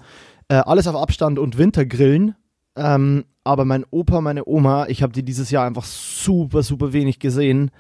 [0.49, 2.35] Äh, alles auf Abstand und Wintergrillen
[2.77, 7.19] Ähm, aber mein Opa, meine Oma, ich habe die dieses Jahr einfach super, super wenig
[7.19, 7.71] gesehen.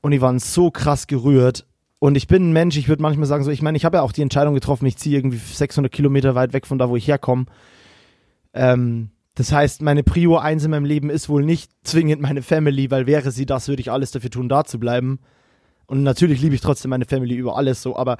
[0.00, 1.66] Und die waren so krass gerührt.
[1.98, 4.02] Und ich bin ein Mensch, ich würde manchmal sagen, so, ich meine, ich habe ja
[4.02, 7.06] auch die Entscheidung getroffen, ich ziehe irgendwie 600 Kilometer weit weg von da, wo ich
[7.06, 7.46] herkomme.
[8.54, 12.90] Ähm, das heißt, meine Prio 1 in meinem Leben ist wohl nicht zwingend meine Family,
[12.90, 15.20] weil wäre sie das, würde ich alles dafür tun, da zu bleiben.
[15.86, 18.16] Und natürlich liebe ich trotzdem meine Family über alles so, aber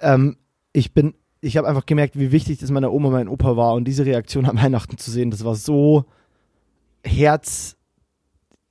[0.00, 0.36] ähm,
[0.72, 1.14] ich bin,
[1.46, 4.46] ich habe einfach gemerkt, wie wichtig das meiner Oma, mein Opa war und diese Reaktion
[4.46, 6.04] am Weihnachten zu sehen, das war so
[7.04, 7.76] herz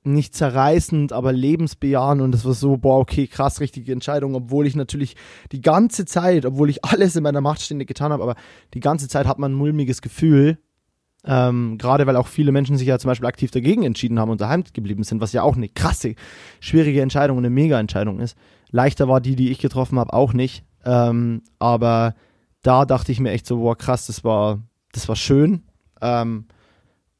[0.04, 4.76] nicht zerreißend, aber lebensbejahend und das war so, boah, okay, krass, richtige Entscheidung, obwohl ich
[4.76, 5.16] natürlich
[5.50, 8.36] die ganze Zeit, obwohl ich alles in meiner Macht stehende getan habe, aber
[8.74, 10.58] die ganze Zeit hat man ein mulmiges Gefühl,
[11.24, 14.40] ähm, gerade weil auch viele Menschen sich ja zum Beispiel aktiv dagegen entschieden haben und
[14.40, 16.14] daheim geblieben sind, was ja auch eine krasse,
[16.60, 18.36] schwierige Entscheidung und eine Mega-Entscheidung ist.
[18.70, 20.64] Leichter war die, die ich getroffen habe, auch nicht.
[20.84, 22.14] Ähm, aber
[22.66, 24.58] da dachte ich mir echt so, boah, krass, das war,
[24.92, 25.62] das war schön.
[26.00, 26.46] Ähm,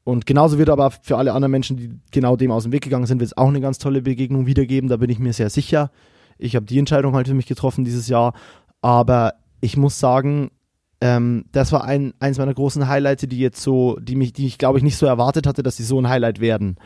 [0.02, 3.06] und genauso wird aber für alle anderen Menschen, die genau dem aus dem Weg gegangen
[3.06, 4.88] sind, wird es auch eine ganz tolle Begegnung wiedergeben.
[4.88, 5.90] Da bin ich mir sehr sicher.
[6.38, 8.34] Ich habe die Entscheidung halt für mich getroffen dieses Jahr.
[8.82, 10.50] Aber ich muss sagen,
[11.00, 14.58] ähm, das war ein, eins meiner großen Highlights, die jetzt so, die mich, die ich
[14.58, 16.76] glaube ich nicht so erwartet hatte, dass sie so ein Highlight werden.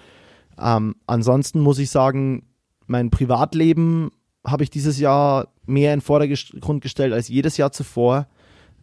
[0.59, 2.46] Ähm, ansonsten muss ich sagen,
[2.87, 4.11] mein Privatleben
[4.46, 8.27] habe ich dieses Jahr mehr in Vordergrund gestellt als jedes Jahr zuvor.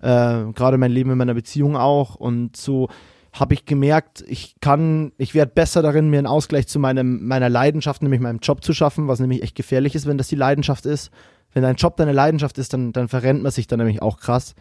[0.02, 2.16] Äh, Gerade mein Leben in meiner Beziehung auch.
[2.16, 2.90] Und so
[3.34, 7.50] habe ich gemerkt, ich kann, ich werde besser darin, mir einen Ausgleich zu meinem, meiner
[7.50, 10.86] Leidenschaft, nämlich meinem Job zu schaffen, was nämlich echt gefährlich ist, wenn das die Leidenschaft
[10.86, 11.12] ist.
[11.54, 14.56] Wenn dein Job deine Leidenschaft ist, dann, dann verrennt man sich dann nämlich auch krass.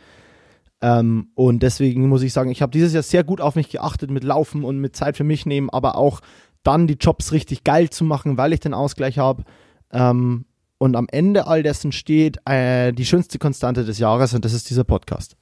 [0.80, 4.10] Ähm, und deswegen muss ich sagen, ich habe dieses Jahr sehr gut auf mich geachtet
[4.10, 6.20] mit Laufen und mit Zeit für mich nehmen, aber auch
[6.62, 9.44] dann die Jobs richtig geil zu machen, weil ich den Ausgleich habe.
[9.92, 10.44] Ähm,
[10.78, 14.70] und am Ende all dessen steht äh, die schönste Konstante des Jahres und das ist
[14.70, 15.36] dieser Podcast.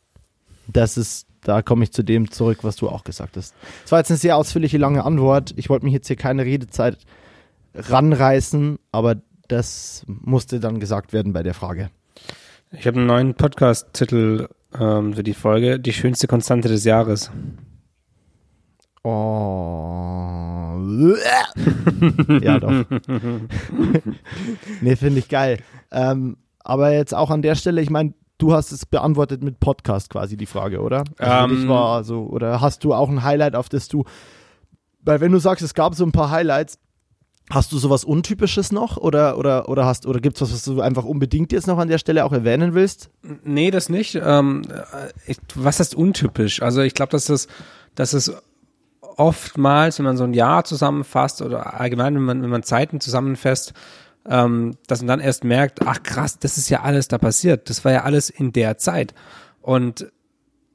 [0.66, 3.54] Das ist da komme ich zu dem zurück, was du auch gesagt hast.
[3.84, 5.52] Es war jetzt eine sehr ausführliche, lange Antwort.
[5.56, 6.98] Ich wollte mich jetzt hier keine Redezeit
[7.74, 9.16] ranreißen, aber
[9.48, 11.90] das musste dann gesagt werden bei der Frage.
[12.72, 17.30] Ich habe einen neuen Podcast-Titel ähm, für die Folge: Die schönste Konstante des Jahres.
[19.04, 19.10] Oh.
[22.40, 22.84] ja, doch.
[24.80, 25.58] nee, finde ich geil.
[25.92, 30.08] Ähm, aber jetzt auch an der Stelle, ich meine, du hast es beantwortet mit Podcast
[30.08, 31.04] quasi die Frage, oder?
[31.18, 34.04] Also Ähm, war also, oder hast du auch ein Highlight, auf das du,
[35.02, 36.78] weil wenn du sagst, es gab so ein paar Highlights,
[37.50, 41.04] hast du sowas Untypisches noch oder oder oder hast oder gibt's was, was du einfach
[41.04, 43.10] unbedingt jetzt noch an der Stelle auch erwähnen willst?
[43.44, 44.14] Nee, das nicht.
[44.14, 46.62] Ähm, äh, ich, was heißt untypisch?
[46.62, 47.48] Also ich glaube, dass das,
[47.94, 48.34] dass es
[49.16, 53.72] oftmals, wenn man so ein Jahr zusammenfasst oder allgemein, wenn man, wenn man Zeiten zusammenfasst,
[54.28, 57.68] ähm, dass man dann erst merkt, ach krass, das ist ja alles da passiert.
[57.68, 59.14] Das war ja alles in der Zeit.
[59.60, 60.10] Und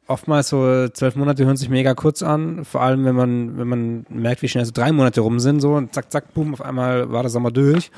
[0.08, 4.06] oftmals so zwölf Monate hören sich mega kurz an, vor allem wenn man, wenn man
[4.10, 7.12] merkt, wie schnell so drei Monate rum sind, so und zack, zack, boom, auf einmal
[7.12, 7.91] war der Sommer durch.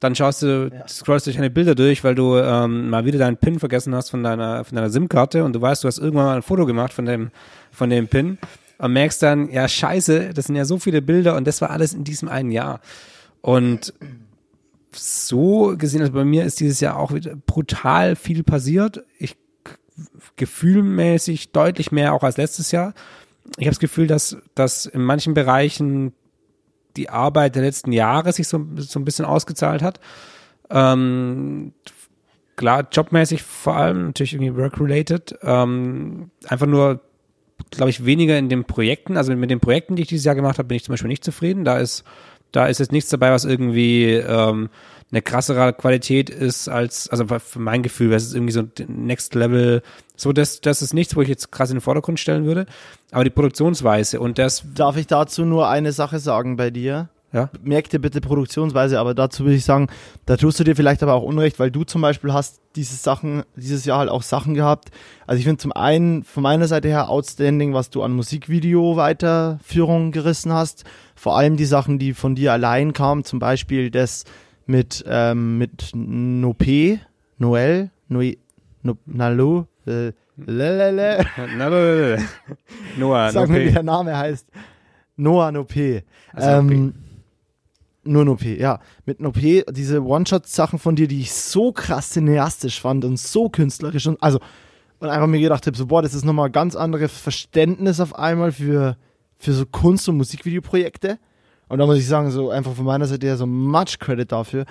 [0.00, 3.58] Dann schaust du, scrollst durch deine Bilder durch, weil du ähm, mal wieder deinen PIN
[3.58, 6.42] vergessen hast von deiner, von deiner SIM-Karte und du weißt, du hast irgendwann mal ein
[6.42, 7.30] Foto gemacht von dem,
[7.70, 8.38] von dem PIN
[8.84, 11.94] und merkst dann, ja, scheiße, das sind ja so viele Bilder und das war alles
[11.94, 12.82] in diesem einen Jahr.
[13.40, 13.94] Und
[14.92, 19.02] so gesehen, also bei mir ist dieses Jahr auch wieder brutal viel passiert.
[19.18, 19.38] Ich
[20.36, 22.92] gefühlmäßig deutlich mehr auch als letztes Jahr.
[23.56, 26.12] Ich habe das Gefühl, dass, dass in manchen Bereichen
[26.98, 29.98] die Arbeit der letzten Jahre sich so, so ein bisschen ausgezahlt hat.
[30.68, 31.72] Ähm,
[32.56, 35.38] klar, jobmäßig vor allem, natürlich irgendwie work-related.
[35.42, 37.00] Ähm, einfach nur,
[37.76, 39.16] glaube ich, weniger in den Projekten.
[39.16, 41.24] Also mit den Projekten, die ich dieses Jahr gemacht habe, bin ich zum Beispiel nicht
[41.24, 41.64] zufrieden.
[41.64, 42.04] Da ist,
[42.52, 44.70] da ist jetzt nichts dabei, was irgendwie ähm,
[45.10, 49.82] eine krassere Qualität ist als, also für mein Gefühl, wäre es irgendwie so Next Level.
[50.16, 52.66] So, das, das ist nichts, wo ich jetzt krass in den Vordergrund stellen würde.
[53.12, 57.08] Aber die Produktionsweise und das, Darf ich dazu nur eine Sache sagen bei dir?
[57.34, 59.88] Ja, Merk dir bitte Produktionsweise, aber dazu würde ich sagen,
[60.24, 63.42] da tust du dir vielleicht aber auch Unrecht, weil du zum Beispiel hast diese Sachen,
[63.56, 64.90] dieses Jahr halt auch Sachen gehabt.
[65.26, 70.12] Also ich finde zum einen von meiner Seite her outstanding, was du an Musikvideo Weiterführung
[70.12, 70.84] gerissen hast.
[71.16, 74.22] Vor allem die Sachen, die von dir allein kamen, zum Beispiel das
[74.66, 77.00] mit, ähm, mit Nope,
[77.38, 78.36] Noel, Noe,
[78.82, 81.26] no, Nalo, äh, lelele.
[82.96, 84.46] Noah, Sag mir, wie der Name heißt.
[85.16, 86.04] Noah Nope.
[86.32, 86.94] Also ähm,
[88.06, 88.80] nur Nope, ja.
[89.06, 94.06] Mit Nope, diese One-Shot-Sachen von dir, die ich so krass cineastisch fand und so künstlerisch
[94.06, 94.40] und also
[95.00, 98.52] und einfach mir gedacht habe, so boah, das ist nochmal ganz anderes Verständnis auf einmal
[98.52, 98.96] für,
[99.36, 101.18] für so Kunst- und Musikvideoprojekte.
[101.68, 104.64] Und da muss ich sagen, so einfach von meiner Seite her so much Credit dafür.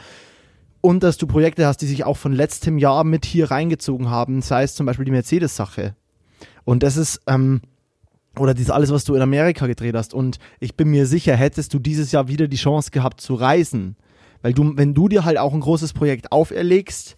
[0.81, 4.41] Und dass du Projekte hast, die sich auch von letztem Jahr mit hier reingezogen haben,
[4.41, 5.95] sei es zum Beispiel die Mercedes-Sache.
[6.65, 7.61] Und das ist, ähm,
[8.37, 10.13] oder dies alles, was du in Amerika gedreht hast.
[10.13, 13.95] Und ich bin mir sicher, hättest du dieses Jahr wieder die Chance gehabt zu reisen.
[14.41, 17.15] Weil du, wenn du dir halt auch ein großes Projekt auferlegst,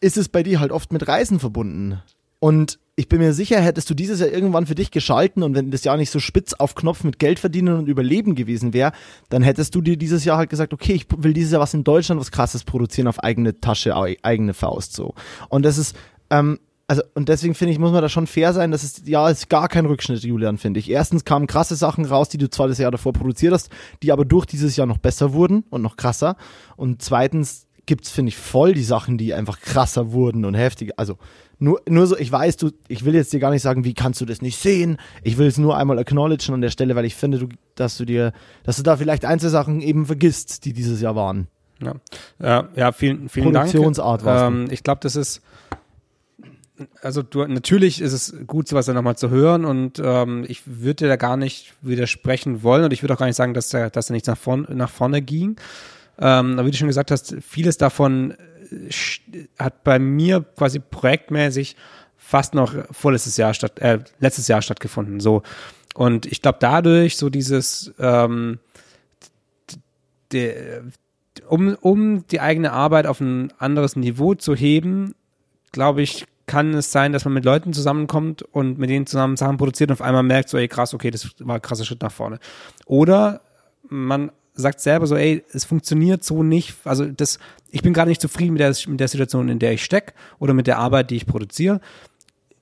[0.00, 2.00] ist es bei dir halt oft mit Reisen verbunden.
[2.38, 5.70] Und ich bin mir sicher, hättest du dieses Jahr irgendwann für dich geschalten und wenn
[5.70, 8.92] das Jahr nicht so spitz auf Knopf mit Geld verdienen und überleben gewesen wäre,
[9.30, 11.84] dann hättest du dir dieses Jahr halt gesagt, okay, ich will dieses Jahr was in
[11.84, 15.14] Deutschland, was krasses produzieren auf eigene Tasche, eigene Faust so.
[15.48, 15.96] Und das ist,
[16.30, 19.28] ähm, also, und deswegen finde ich, muss man da schon fair sein, dass es, ja,
[19.28, 20.90] ist gar kein Rückschnitt, Julian, finde ich.
[20.90, 23.70] Erstens kamen krasse Sachen raus, die du zwar das Jahr davor produziert hast,
[24.02, 26.36] die aber durch dieses Jahr noch besser wurden und noch krasser.
[26.76, 30.94] Und zweitens gibt's, finde ich, voll die Sachen, die einfach krasser wurden und heftiger.
[30.96, 31.16] Also,
[31.58, 34.20] nur, nur so, ich weiß, du, ich will jetzt dir gar nicht sagen, wie kannst
[34.20, 34.98] du das nicht sehen.
[35.22, 38.04] Ich will es nur einmal acknowledgen an der Stelle, weil ich finde, du, dass du
[38.04, 38.32] dir,
[38.64, 41.48] dass du da vielleicht Einzelsachen eben vergisst, die dieses Jahr waren.
[42.40, 44.54] Ja, ja, vielen, vielen Produktionsart Dank.
[44.54, 45.42] Ähm, ich glaube, das ist,
[47.02, 51.04] also du, natürlich ist es gut, sowas dann nochmal zu hören und ähm, ich würde
[51.04, 53.90] dir da gar nicht widersprechen wollen und ich würde auch gar nicht sagen, dass er,
[53.90, 55.56] dass er nicht nach, vorn, nach vorne ging.
[56.18, 61.76] Ähm, aber wie du schon gesagt hast, vieles davon äh, hat bei mir quasi projektmäßig
[62.16, 65.20] fast noch vorletztes Jahr statt, äh, letztes Jahr stattgefunden.
[65.20, 65.42] So.
[65.94, 68.58] Und ich glaube dadurch so dieses, ähm,
[70.32, 70.82] de,
[71.48, 75.14] um, um die eigene Arbeit auf ein anderes Niveau zu heben,
[75.70, 79.56] glaube ich, kann es sein, dass man mit Leuten zusammenkommt und mit denen zusammen Sachen
[79.56, 82.12] produziert und auf einmal merkt, so, ey, krass, okay, das war ein krasser Schritt nach
[82.12, 82.38] vorne.
[82.86, 83.40] Oder
[83.88, 87.38] man sagt selber so, ey, es funktioniert so nicht, also das,
[87.70, 90.54] ich bin gerade nicht zufrieden mit der, mit der Situation, in der ich stecke oder
[90.54, 91.80] mit der Arbeit, die ich produziere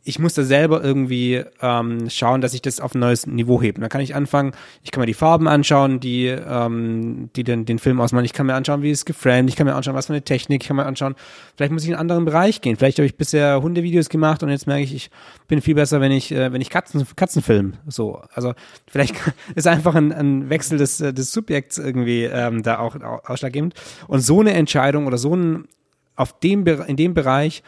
[0.05, 3.81] ich muss da selber irgendwie ähm, schauen, dass ich das auf ein neues Niveau hebe.
[3.81, 7.79] Da kann ich anfangen, ich kann mir die Farben anschauen, die, ähm, die den, den
[7.79, 8.25] Film ausmachen.
[8.25, 10.63] Ich kann mir anschauen, wie es geframed, ich kann mir anschauen, was für eine Technik,
[10.63, 11.15] ich kann mir anschauen,
[11.57, 12.77] vielleicht muss ich in einen anderen Bereich gehen.
[12.77, 15.11] Vielleicht habe ich bisher Hundevideos gemacht und jetzt merke ich, ich
[15.47, 17.75] bin viel besser, wenn ich, äh, wenn ich Katzen, Katzen film.
[17.87, 18.23] So.
[18.35, 18.55] Also
[18.89, 19.15] vielleicht
[19.55, 23.75] ist einfach ein, ein Wechsel des, des Subjekts irgendwie ähm, da auch ausschlaggebend.
[24.09, 25.69] Und so eine Entscheidung oder so ein
[26.17, 27.63] auf dem in dem Bereich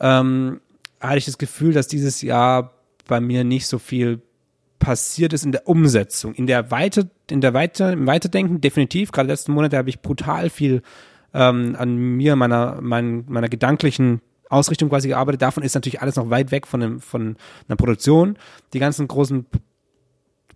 [0.00, 0.60] ähm,
[1.08, 2.72] hatte ich das Gefühl, dass dieses Jahr
[3.06, 4.22] bei mir nicht so viel
[4.78, 6.34] passiert ist in der Umsetzung.
[6.34, 9.12] In der Weite, in der Weite, im Weiterdenken definitiv.
[9.12, 10.82] Gerade letzten Monate habe ich brutal viel
[11.34, 15.42] ähm, an mir, meiner, mein, meiner gedanklichen Ausrichtung quasi gearbeitet.
[15.42, 17.36] Davon ist natürlich alles noch weit weg von, einem, von
[17.68, 18.36] einer Produktion.
[18.72, 19.46] Die ganzen großen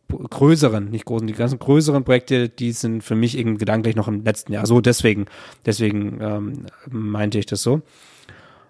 [0.08, 4.24] größeren, nicht großen, die ganzen größeren Projekte, die sind für mich irgendwie gedanklich noch im
[4.24, 4.66] letzten Jahr.
[4.66, 5.26] So deswegen,
[5.64, 7.82] deswegen ähm, meinte ich das so.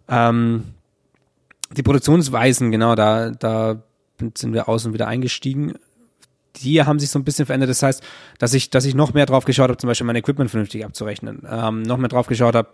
[0.08, 0.64] Ähm,
[1.74, 3.82] die Produktionsweisen, genau, da, da
[4.34, 5.74] sind wir außen wieder eingestiegen.
[6.56, 7.70] Die haben sich so ein bisschen verändert.
[7.70, 8.02] Das heißt,
[8.38, 11.42] dass ich, dass ich noch mehr drauf geschaut habe, zum Beispiel mein Equipment vernünftig abzurechnen,
[11.50, 12.68] ähm, noch mehr drauf geschaut habe,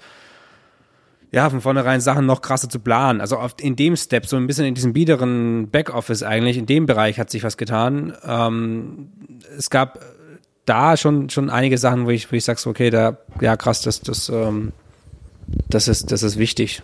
[1.33, 3.23] ja, von vornherein Sachen noch krasser zu planen.
[3.23, 6.85] Also oft in dem Step, so ein bisschen in diesem biederen Backoffice eigentlich, in dem
[6.85, 8.13] Bereich hat sich was getan.
[8.25, 9.09] Ähm,
[9.57, 9.99] es gab
[10.67, 13.81] da schon, schon einige Sachen, wo ich, wo ich sage, so, okay, da, ja krass,
[13.81, 14.73] das, das, ähm,
[15.71, 16.83] das ist, das ist wichtig.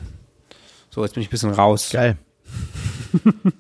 [0.99, 1.91] So, jetzt bin ich ein bisschen raus.
[1.93, 2.19] Geil.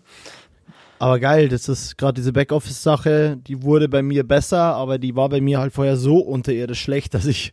[0.98, 5.29] aber geil, das ist gerade diese Backoffice-Sache, die wurde bei mir besser, aber die war
[5.29, 7.53] bei mir halt vorher so unterirdisch schlecht, dass ich,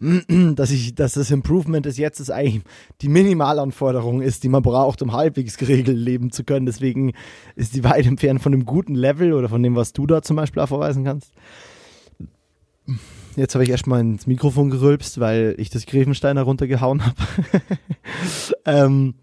[0.00, 2.62] dass ich, dass das Improvement des jetzt ist eigentlich
[3.02, 6.64] die Minimalanforderung ist, die man braucht, um halbwegs geregelt leben zu können.
[6.64, 7.12] Deswegen
[7.56, 10.36] ist die weit entfernt von einem guten Level oder von dem, was du da zum
[10.36, 11.34] Beispiel auch verweisen kannst.
[13.36, 17.16] Jetzt habe ich erstmal ins Mikrofon gerülpst, weil ich das Grevensteiner runtergehauen habe.
[18.64, 19.14] ähm,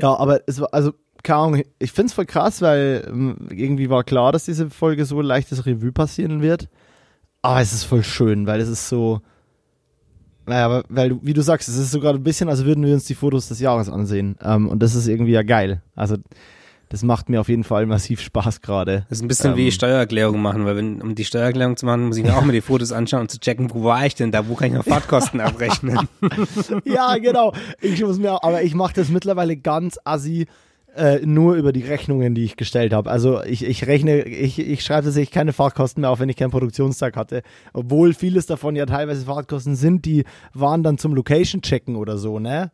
[0.00, 3.90] ja, aber es war, also, keine Ahnung, ich finde es voll krass, weil ähm, irgendwie
[3.90, 6.68] war klar, dass diese Folge so leichtes Revue passieren wird.
[7.42, 9.20] Aber es ist voll schön, weil es ist so.
[10.46, 13.14] Naja, weil, wie du sagst, es ist sogar ein bisschen, als würden wir uns die
[13.14, 14.36] Fotos des Jahres ansehen.
[14.42, 15.82] Ähm, und das ist irgendwie ja geil.
[15.94, 16.16] Also,
[16.88, 19.06] das macht mir auf jeden Fall massiv Spaß gerade.
[19.08, 22.06] Das ist ein bisschen ähm, wie Steuererklärung machen, weil wenn, um die Steuererklärung zu machen,
[22.06, 24.32] muss ich mir auch mal die Fotos anschauen und zu checken, wo war ich denn
[24.32, 26.08] da, wo kann ich noch Fahrtkosten abrechnen.
[26.84, 27.52] ja, genau.
[27.80, 30.46] Ich muss mir, aber ich mache das mittlerweile ganz assi.
[30.96, 33.08] Äh, nur über die Rechnungen, die ich gestellt habe.
[33.08, 36.50] Also ich, ich rechne, ich, ich schreibe tatsächlich keine Fahrtkosten mehr auf, wenn ich keinen
[36.50, 37.42] Produktionstag hatte.
[37.72, 40.24] Obwohl vieles davon ja teilweise Fahrtkosten sind, die
[40.54, 42.72] waren dann zum Location-Checken oder so, ne?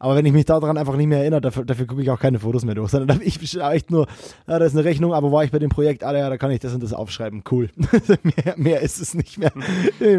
[0.00, 2.40] Aber wenn ich mich daran einfach nicht mehr erinnere, dafür, dafür gucke ich auch keine
[2.40, 4.06] Fotos mehr durch, sondern ich schaue echt nur,
[4.48, 6.50] ja, da ist eine Rechnung, aber war ich bei dem Projekt, ah ja, da kann
[6.50, 7.44] ich das und das aufschreiben.
[7.50, 7.68] Cool.
[8.22, 9.52] mehr, mehr ist es nicht mehr.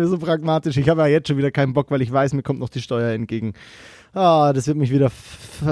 [0.03, 0.77] so pragmatisch.
[0.77, 2.81] Ich habe ja jetzt schon wieder keinen Bock, weil ich weiß, mir kommt noch die
[2.81, 3.53] Steuer entgegen.
[4.13, 5.11] Ah, das wird mich wieder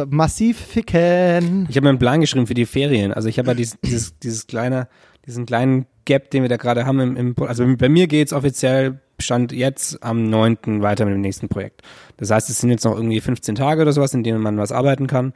[0.09, 1.67] massiv ficken.
[1.69, 3.13] Ich habe mir einen Plan geschrieben für die Ferien.
[3.13, 4.87] Also ich habe ja dieses, dieses, dieses kleine,
[5.27, 9.01] diesen kleinen Gap, den wir da gerade haben im, im also bei mir geht's offiziell
[9.21, 10.81] Stand jetzt am 9.
[10.81, 11.81] weiter mit dem nächsten Projekt.
[12.17, 14.71] Das heißt, es sind jetzt noch irgendwie 15 Tage oder sowas, in denen man was
[14.71, 15.33] arbeiten kann.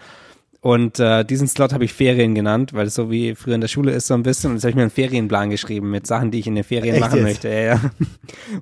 [0.63, 3.67] Und äh, diesen Slot habe ich Ferien genannt, weil es so wie früher in der
[3.67, 4.51] Schule ist so ein bisschen.
[4.51, 6.95] Und jetzt habe ich mir einen Ferienplan geschrieben mit Sachen, die ich in den Ferien
[6.95, 7.23] Echt machen jetzt?
[7.25, 7.49] möchte.
[7.49, 7.81] Ja, ja.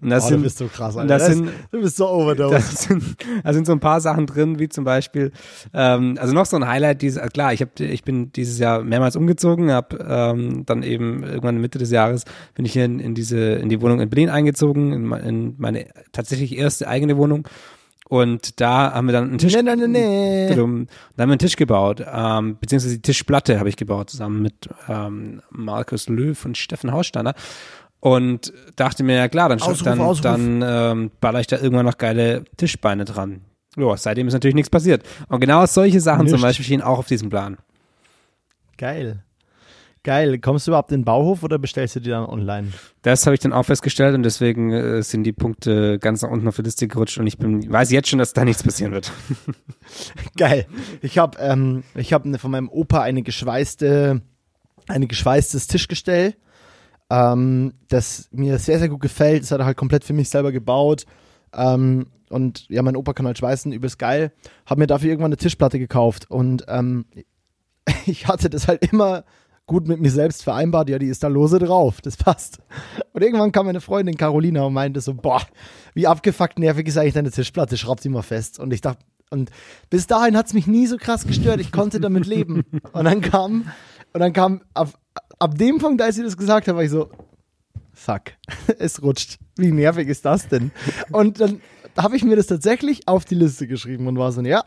[0.01, 1.19] Und das Oh, sind, du bist so krass, Alter.
[1.19, 2.59] das sind, du bist so overdose.
[2.59, 3.03] sind,
[3.43, 5.31] da sind so ein paar Sachen drin, wie zum Beispiel,
[5.75, 9.15] ähm, also noch so ein Highlight, dieses, klar, ich, hab, ich bin dieses Jahr mehrmals
[9.15, 12.23] umgezogen, habe ähm, dann eben irgendwann Mitte des Jahres
[12.55, 15.85] bin ich hier in, in diese, in die Wohnung in Berlin eingezogen, in, in meine
[16.13, 17.47] tatsächlich erste eigene Wohnung.
[18.11, 20.47] Und da haben wir dann einen Tisch, Nee, nee, nee.
[20.49, 24.67] Da haben wir einen Tisch gebaut, ähm, beziehungsweise die Tischplatte habe ich gebaut, zusammen mit
[24.89, 27.33] ähm, Markus Löw und Steffen Haussteiner.
[28.01, 30.23] Und dachte mir, ja klar, dann, Ausruf, dann, Ausruf.
[30.23, 33.45] dann ähm, baller ich da irgendwann noch geile Tischbeine dran.
[33.77, 35.03] Ja, seitdem ist natürlich nichts passiert.
[35.29, 36.41] Und genau solche Sachen zum Nicht.
[36.41, 37.59] Beispiel stehen auch auf diesem Plan.
[38.77, 39.23] Geil.
[40.03, 40.39] Geil.
[40.39, 42.69] Kommst du überhaupt in den Bauhof oder bestellst du die dann online?
[43.03, 46.47] Das habe ich dann auch festgestellt und deswegen äh, sind die Punkte ganz nach unten
[46.47, 49.11] auf die Liste gerutscht und ich bin, weiß jetzt schon, dass da nichts passieren wird.
[50.37, 50.65] Geil.
[51.01, 54.21] Ich habe ähm, ich hab ne- von meinem Opa eine geschweißte,
[54.87, 56.33] ein geschweißtes Tischgestell,
[57.11, 59.43] ähm, das mir sehr, sehr gut gefällt.
[59.43, 61.05] Das hat er halt komplett für mich selber gebaut.
[61.53, 64.31] Ähm, und ja, mein Opa kann halt schweißen, übelst geil.
[64.65, 67.05] Hab mir dafür irgendwann eine Tischplatte gekauft und ähm,
[68.07, 69.25] ich hatte das halt immer
[69.71, 70.89] gut mit mir selbst vereinbart.
[70.89, 72.59] Ja, die ist da lose drauf, das passt.
[73.13, 75.41] Und irgendwann kam meine Freundin Carolina und meinte so, boah,
[75.93, 78.59] wie abgefuckt nervig ist eigentlich deine Tischplatte, schraub die mal fest.
[78.59, 78.99] Und ich dachte,
[79.29, 79.49] und
[79.89, 82.65] bis dahin hat es mich nie so krass gestört, ich konnte damit leben.
[82.91, 83.71] Und dann kam,
[84.11, 84.89] und dann kam, ab,
[85.39, 87.09] ab dem Punkt, als sie das gesagt hat, war ich so,
[87.93, 88.23] fuck,
[88.77, 89.39] es rutscht.
[89.55, 90.71] Wie nervig ist das denn?
[91.13, 91.61] Und dann
[91.97, 94.65] habe ich mir das tatsächlich auf die Liste geschrieben und war so, ja,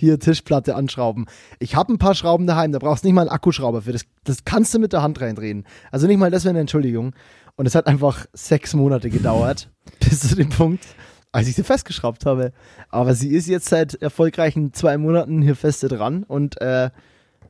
[0.00, 1.26] hier Tischplatte anschrauben.
[1.58, 3.92] Ich habe ein paar Schrauben daheim, da brauchst du nicht mal einen Akkuschrauber für.
[3.92, 5.64] Das, das kannst du mit der Hand reindrehen.
[5.92, 7.12] Also nicht mal das wäre eine Entschuldigung.
[7.56, 9.70] Und es hat einfach sechs Monate gedauert,
[10.00, 10.84] bis zu dem Punkt,
[11.30, 12.52] als ich sie festgeschraubt habe.
[12.88, 16.90] Aber sie ist jetzt seit erfolgreichen zwei Monaten hier feste dran und äh,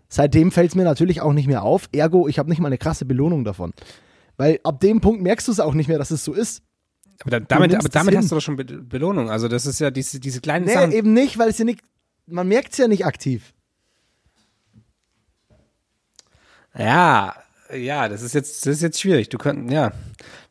[0.09, 1.89] seitdem fällt es mir natürlich auch nicht mehr auf.
[1.93, 3.73] Ergo, ich habe nicht mal eine krasse Belohnung davon.
[4.37, 6.63] Weil ab dem Punkt merkst du es auch nicht mehr, dass es so ist.
[7.21, 9.31] Aber, da, damit, aber damit hast du doch schon Be Belohnung.
[9.31, 10.93] Also das ist ja diese, diese kleinen Nee, Sachen.
[10.93, 11.81] eben nicht, weil es ja nicht,
[12.31, 13.53] man merkt es ja nicht aktiv.
[16.77, 17.35] Ja,
[17.75, 19.29] ja, das ist jetzt, das ist jetzt schwierig.
[19.29, 19.93] Du könntest, ja,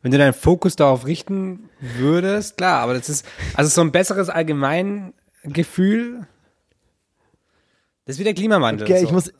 [0.02, 4.28] wenn du deinen Fokus darauf richten würdest, klar, aber das ist, also so ein besseres
[4.28, 6.26] Allgemeingefühl.
[8.04, 8.86] Das ist wie der Klimawandel.
[8.86, 9.06] Okay, so.
[9.06, 9.32] ich muss,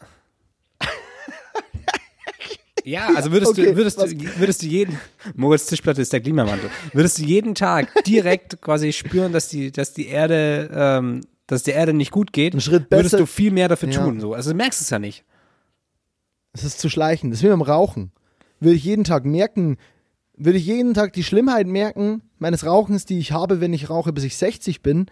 [2.85, 4.99] ja, also würdest Okay, du, würdest was- du, würdest du jeden,
[5.35, 6.71] Moritz Tischplatte ist der Klimawandel.
[6.93, 11.21] Würdest du jeden Tag direkt quasi spüren, dass die, dass die Erde, ähm,
[11.51, 14.05] dass der Erde nicht gut geht, würdest du viel mehr dafür Ja.
[14.05, 14.35] tun, so.
[14.35, 15.25] Also du merkst es ja nicht.
[16.53, 17.31] Es ist zu schleichen.
[17.31, 18.13] Das ist wie beim Rauchen.
[18.61, 19.77] Würde ich jeden Tag merken,
[20.37, 24.13] würde ich jeden Tag die Schlimmheit merken meines Rauchens, die ich habe, wenn ich rauche,
[24.13, 25.07] bis ich 60 bin,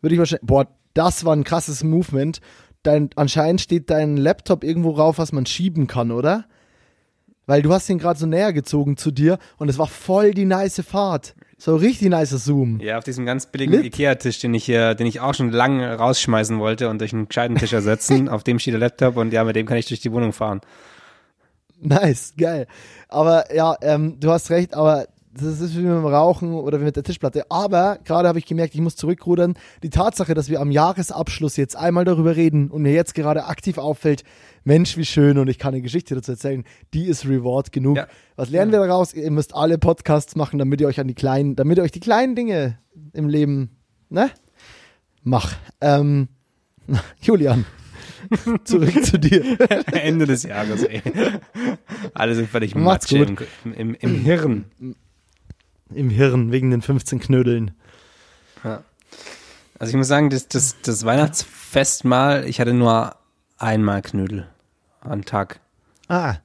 [0.00, 2.40] würde ich wahrscheinlich, boah, das war ein krasses Movement.
[2.82, 6.46] Dein, anscheinend steht dein Laptop irgendwo rauf, was man schieben kann, oder?
[7.46, 10.44] Weil du hast ihn gerade so näher gezogen zu dir und es war voll die
[10.46, 11.34] nice Fahrt.
[11.64, 12.80] So richtig nice Zoom.
[12.80, 13.84] Ja, auf diesem ganz billigen.
[13.84, 17.56] Ikea-Tisch, den ich hier, den ich auch schon lange rausschmeißen wollte und durch einen gescheiten
[17.56, 18.28] Tisch ersetzen.
[18.28, 20.60] auf dem steht der Laptop und ja, mit dem kann ich durch die Wohnung fahren.
[21.80, 22.66] Nice, geil.
[23.06, 26.84] Aber ja, ähm, du hast recht, aber das ist wie mit dem Rauchen oder wie
[26.84, 27.50] mit der Tischplatte.
[27.50, 29.54] Aber gerade habe ich gemerkt, ich muss zurückrudern.
[29.82, 33.78] Die Tatsache, dass wir am Jahresabschluss jetzt einmal darüber reden und mir jetzt gerade aktiv
[33.78, 34.24] auffällt,
[34.64, 36.64] Mensch, wie schön und ich kann eine Geschichte dazu erzählen,
[36.94, 37.96] die ist Reward genug.
[37.96, 38.06] Ja.
[38.36, 39.14] Was lernen wir daraus?
[39.14, 42.00] Ihr müsst alle Podcasts machen, damit ihr euch an die kleinen, damit ihr euch die
[42.00, 42.78] kleinen Dinge
[43.12, 43.70] im Leben,
[44.08, 44.30] ne?
[45.24, 45.54] Mach.
[45.80, 46.28] Ähm,
[47.22, 47.64] Julian,
[48.64, 49.58] zurück zu dir.
[49.92, 51.02] Ende des Jahres, ey.
[52.14, 54.64] Alle sind völlig Macht's Matsche im, im, im Hirn.
[55.94, 57.72] Im Hirn, wegen den 15 Knödeln.
[58.64, 58.82] Ja.
[59.78, 63.16] Also ich muss sagen, das, das, das Weihnachtsfestmahl, ich hatte nur
[63.58, 64.46] einmal Knödel
[65.00, 65.60] am Tag.
[66.08, 66.36] Ah,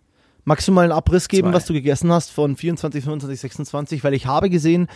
[0.44, 1.56] magst du mal einen Abriss geben, Zwei.
[1.56, 4.04] was du gegessen hast von 24, 25, 26?
[4.04, 4.88] Weil ich habe gesehen,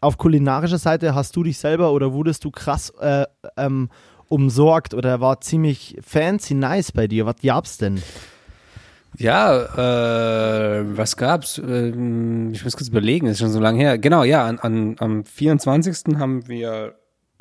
[0.00, 3.90] auf kulinarischer Seite hast du dich selber oder wurdest du krass äh, ähm,
[4.28, 7.26] umsorgt oder war ziemlich fancy nice bei dir.
[7.26, 8.00] Was gab's denn?
[9.16, 11.58] Ja, äh, was gab's?
[11.58, 13.98] Ähm, ich muss kurz überlegen, ist schon so lange her.
[13.98, 16.18] Genau, ja, an, an, am 24.
[16.18, 16.94] haben wir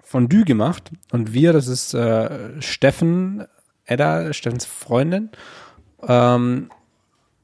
[0.03, 3.45] Fondue gemacht und wir, das ist äh, Steffen,
[3.85, 5.29] Edda, Steffens Freundin
[6.07, 6.69] ähm,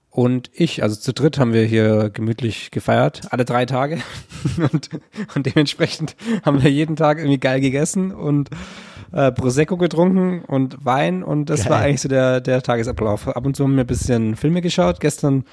[0.10, 4.00] und ich, also zu dritt haben wir hier gemütlich gefeiert, alle drei Tage
[4.58, 4.90] und,
[5.36, 8.50] und dementsprechend haben wir jeden Tag irgendwie geil gegessen und
[9.16, 11.70] äh, Prosecco getrunken und Wein und das Geil.
[11.70, 13.30] war eigentlich so der, der Tagesablauf.
[13.30, 15.00] Ab und zu haben wir ein bisschen Filme geschaut.
[15.00, 15.46] Gestern,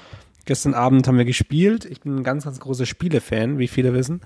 [0.43, 1.85] gestern Abend haben wir gespielt.
[1.85, 4.19] Ich bin ein ganz, ganz großer Spielefan, wie viele wissen.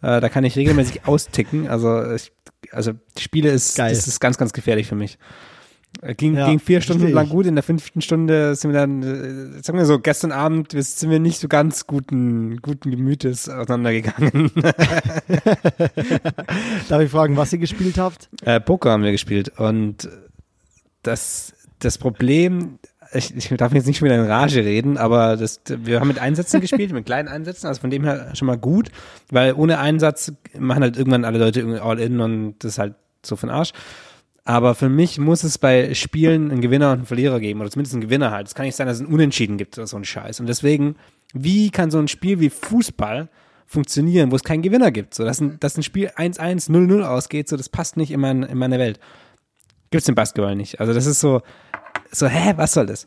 [0.00, 1.68] Äh, da kann ich regelmäßig austicken.
[1.68, 2.32] Also, ich,
[2.72, 3.90] also Spiele ist, Geil.
[3.90, 5.18] das ist ganz, ganz gefährlich für mich.
[6.02, 9.02] Äh, Ging, Ja, ging vier Stunden lang gut, in der fünften Stunde sind wir dann,
[9.02, 14.50] äh, sagen wir so, gestern Abend sind wir nicht so ganz guten, guten Gemütes auseinandergegangen.
[16.88, 18.28] Darf ich fragen, was ihr gespielt habt?
[18.44, 20.08] äh, Poker haben wir gespielt und
[21.02, 22.78] das, das Problem,
[23.12, 26.18] ich, ich darf jetzt nicht schon wieder in Rage reden, aber das, wir haben mit
[26.18, 28.90] Einsätzen gespielt, mit kleinen Einsätzen, also von dem her schon mal gut,
[29.30, 32.94] weil ohne Einsatz machen halt irgendwann alle Leute irgendwie all in und das ist halt
[33.24, 33.72] so den Arsch.
[34.48, 37.92] Aber für mich muss es bei Spielen einen Gewinner und einen Verlierer geben, oder zumindest
[37.94, 38.46] einen Gewinner halt.
[38.46, 40.40] Es kann nicht sein, dass es einen Unentschieden gibt oder so ein Scheiß.
[40.40, 40.96] Und deswegen,
[41.34, 43.28] wie kann so ein Spiel wie Fußball
[43.66, 45.12] funktionieren, wo es keinen Gewinner gibt?
[45.12, 48.42] So, dass ein, dass ein Spiel 1-1, 0-0 ausgeht, so, das passt nicht in, mein,
[48.42, 48.98] in meine Welt.
[49.90, 50.80] Gibt's im Basketball nicht.
[50.80, 51.42] Also das ist so,
[52.10, 53.06] so, hä, was soll das?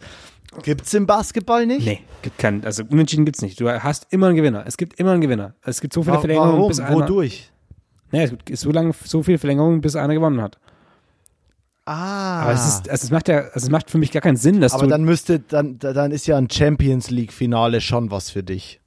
[0.61, 1.87] Gibt's im Basketball nicht?
[1.87, 3.59] Nee, gibt keinen, also Unentschieden gibt's nicht.
[3.59, 4.63] Du hast immer einen Gewinner.
[4.67, 5.55] Es gibt immer einen Gewinner.
[5.63, 6.67] Es gibt so viele Wa- Verlängerungen, Warum?
[6.67, 7.51] bis einer, Wodurch?
[8.11, 10.59] nee, es gibt so lange, so viele Verlängerungen, bis einer gewonnen hat.
[11.91, 12.41] Ah.
[12.43, 14.61] Aber es ist, also es macht ja, also es macht für mich gar keinen Sinn,
[14.61, 18.29] dass Aber du, dann müsste, dann, da- dann ist ja ein Champions League-Finale schon was
[18.29, 18.79] für dich.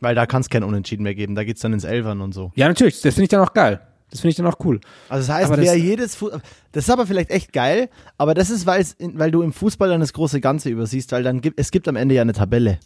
[0.00, 1.34] Weil da kann es kein Unentschieden mehr geben.
[1.34, 2.52] Da geht's dann ins Elfern und so.
[2.54, 3.80] ja natürlich, das finde ich dann auch geil.
[4.10, 4.80] Das finde ich dann auch cool.
[5.08, 6.30] Also das heißt, Aber das- wer jedes Fu
[6.72, 10.12] das ist aber vielleicht echt geil, aber das ist, weil du im Fußball dann das
[10.12, 12.78] große Ganze übersiehst, weil dann gibt es gibt am Ende ja eine Tabelle.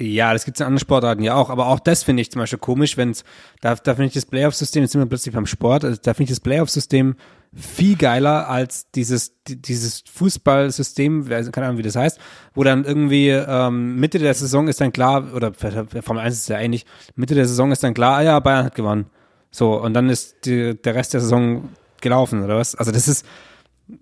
[0.00, 2.58] Ja, das gibt's in anderen Sportarten ja auch, aber auch das finde ich zum Beispiel
[2.60, 3.24] komisch, wenn's
[3.60, 6.24] da, da finde ich das Playoff-System, jetzt sind wir plötzlich beim Sport, also da finde
[6.30, 7.16] ich das Playoff-System
[7.52, 12.20] viel geiler als dieses, die- dieses Fußballsystem, keine Ahnung, wie das heißt,
[12.54, 16.58] wo dann irgendwie ähm, Mitte der Saison ist dann klar, oder Formel 1 ist ja
[16.60, 16.86] ähnlich,
[17.16, 19.06] Mitte der Saison ist dann klar, ah ja, Bayern hat gewonnen.
[19.50, 21.70] So, und dann ist die, der Rest der Saison
[22.02, 22.74] gelaufen, oder was?
[22.76, 23.24] Also das ist,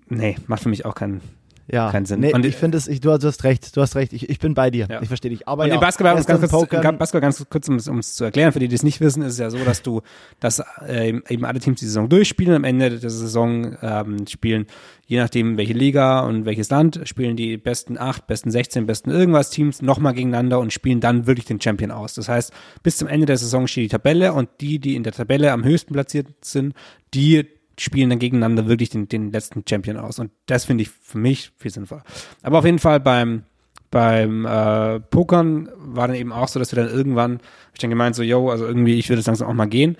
[0.08, 1.20] nee, macht für mich auch keinen,
[1.68, 1.90] Ja.
[1.90, 2.20] Keinen Sinn.
[2.20, 4.38] Nee, Und- ich finde es, ich, du, du hast recht, du hast recht, ich, ich
[4.38, 4.86] bin bei dir.
[4.88, 5.02] Ja.
[5.02, 5.48] Ich verstehe dich.
[5.48, 8.60] Aber Und ja, Basketball, ganz kurz, Pokern- Basketball ganz kurz, um es zu erklären, für
[8.60, 10.02] die, die es nicht wissen, ist es ja so, dass du,
[10.40, 12.54] dass äh, eben alle Teams die Saison durchspielen.
[12.54, 14.66] Am Ende der Saison ähm, spielen,
[15.06, 19.50] je nachdem welche Liga und welches Land, spielen die besten acht, besten 16, besten irgendwas
[19.50, 22.14] Teams nochmal gegeneinander und spielen dann wirklich den Champion aus.
[22.14, 22.52] Das heißt,
[22.82, 25.64] bis zum Ende der Saison steht die Tabelle und die, die in der Tabelle am
[25.64, 26.74] höchsten platziert sind,
[27.14, 27.46] die
[27.78, 30.18] spielen dann gegeneinander wirklich den, den letzten Champion aus.
[30.18, 32.04] Und das finde ich für mich viel sinnvoller.
[32.42, 33.42] Aber auf jeden Fall beim,
[33.90, 37.40] beim äh, Pokern war dann eben auch so, dass wir dann irgendwann,
[37.74, 39.96] ich dann gemeint, so, yo, also irgendwie, ich würde jetzt langsam auch mal gehen.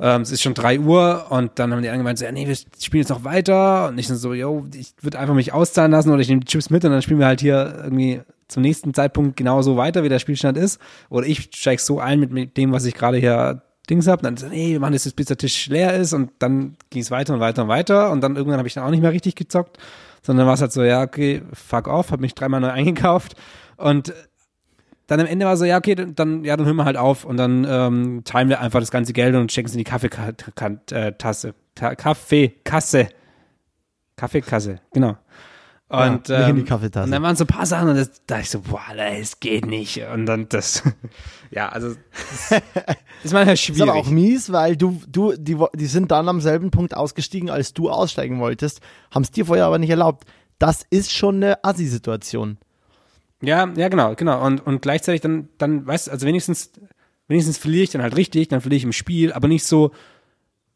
[0.00, 2.46] Ähm, es ist schon drei Uhr und dann haben die anderen gemeint, so, ja, nee,
[2.46, 3.88] wir spielen jetzt noch weiter.
[3.88, 6.46] Und ich dann so, yo, ich würde einfach mich auszahlen lassen oder ich nehme die
[6.46, 10.08] Chips mit und dann spielen wir halt hier irgendwie zum nächsten Zeitpunkt genauso weiter, wie
[10.08, 10.80] der Spielstand ist.
[11.08, 13.62] Oder ich steig so ein mit, mit dem, was ich gerade hier
[13.92, 14.24] Dings hab.
[14.26, 17.10] Und dann nee, wir machen das bis der Tisch leer ist und dann ging es
[17.10, 18.10] weiter und weiter und weiter.
[18.10, 19.78] Und dann irgendwann habe ich dann auch nicht mehr richtig gezockt,
[20.22, 23.36] sondern war es halt so, ja, okay, fuck off, habe mich dreimal neu eingekauft
[23.76, 24.12] und
[25.08, 27.36] dann am Ende war so, ja, okay, dann- ja, dann hören wir halt auf und
[27.36, 31.54] dann ähm, teilen wir einfach das ganze Geld und stecken es in die Kaffeetasse.
[31.74, 33.08] Ta Kaffeekasse.
[34.16, 35.16] Kaffeekasse, genau.
[35.92, 36.56] Und, Ja, ähm.
[36.58, 39.66] Und dann waren so ein paar Sachen und das, da ich so, boah, es geht
[39.66, 40.02] nicht.
[40.10, 40.82] Und dann das,
[41.50, 41.94] ja, also,
[42.50, 42.62] das
[43.24, 43.82] ist manchmal ist schwierig.
[43.82, 47.74] aber auch mies, weil du, du, die, die sind dann am selben Punkt ausgestiegen, als
[47.74, 48.80] du aussteigen wolltest,
[49.10, 50.24] haben es dir vorher aber nicht erlaubt.
[50.58, 52.56] Das ist schon eine Assi-Situation.
[53.42, 54.42] Ja, ja, genau, genau.
[54.46, 56.72] Und, und gleichzeitig dann, dann, weißt du, also wenigstens,
[57.28, 59.90] wenigstens verliere ich dann halt richtig, dann verliere ich im Spiel, aber nicht so,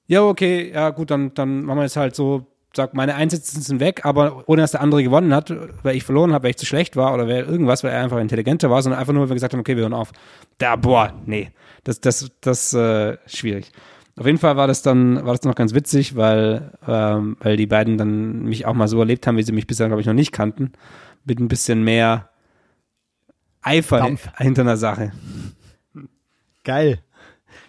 [0.09, 2.47] ja, okay, ja, gut, dann, dann machen wir jetzt halt so,
[2.77, 5.53] sag, meine Einsätze sind weg, aber ohne dass der andere gewonnen hat,
[5.83, 8.18] weil ich verloren habe, weil ich zu schlecht war oder weil irgendwas, weil er einfach
[8.18, 10.12] intelligenter war, sondern einfach nur, weil wir gesagt haben, okay, wir hören auf.
[10.59, 11.51] Da, boah, nee,
[11.85, 13.72] das, das, das, äh, schwierig.
[14.18, 17.66] Auf jeden Fall war das dann, war das noch ganz witzig, weil, ähm, weil die
[17.66, 20.14] beiden dann mich auch mal so erlebt haben, wie sie mich bisher, glaube ich, noch
[20.14, 20.72] nicht kannten.
[21.24, 22.31] Mit ein bisschen mehr
[23.61, 24.29] Eifer Dampf.
[24.39, 25.12] hinter einer Sache.
[26.64, 27.01] Geil.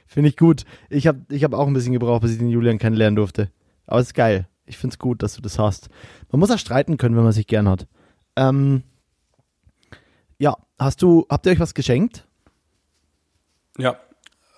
[0.05, 0.64] Finde ich gut.
[0.89, 3.51] Ich habe ich hab auch ein bisschen gebraucht, bis ich den Julian kennenlernen durfte.
[3.86, 4.47] Aber es ist geil.
[4.68, 5.89] Ich finde es gut, dass du das hast.
[6.32, 7.88] Man muss auch streiten können, wenn man sich gern hat.
[8.36, 8.84] Ähm,
[10.38, 12.28] ja, hast du, habt ihr euch was geschenkt?
[13.78, 13.97] Ja.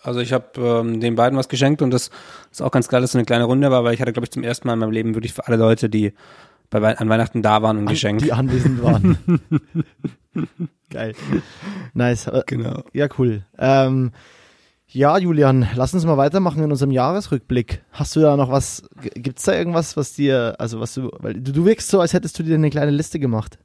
[0.01, 2.10] Also ich habe ähm, den beiden was geschenkt und das
[2.51, 4.26] ist auch ganz geil, dass es so eine kleine Runde war, weil ich hatte, glaube
[4.26, 6.14] ich, zum ersten Mal in meinem Leben wirklich für alle Leute, die
[6.70, 8.20] bei, an Weihnachten da waren, ein Geschenk.
[8.20, 9.18] Die anwesend waren.
[10.89, 11.16] geil.
[11.93, 12.30] Nice.
[12.45, 12.84] Genau.
[12.93, 13.43] Ja, cool.
[13.57, 14.12] Ähm,
[14.92, 17.84] ja, Julian, lass uns mal weitermachen in unserem Jahresrückblick.
[17.92, 18.84] Hast du da noch was,
[19.14, 22.40] gibt's da irgendwas, was dir, also was du, weil du, du wirkst so, als hättest
[22.40, 23.60] du dir eine kleine Liste gemacht.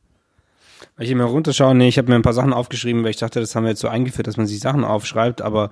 [0.97, 3.41] Weil ich immer runterschaue, nee, ich habe mir ein paar Sachen aufgeschrieben, weil ich dachte,
[3.41, 5.71] das haben wir jetzt so eingeführt, dass man sich Sachen aufschreibt, aber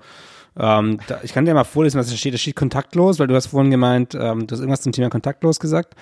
[0.59, 2.35] ähm, da, ich kann dir mal vorlesen, was da steht.
[2.35, 5.61] Da steht kontaktlos, weil du hast vorhin gemeint, ähm, du hast irgendwas zum Thema kontaktlos
[5.61, 5.95] gesagt.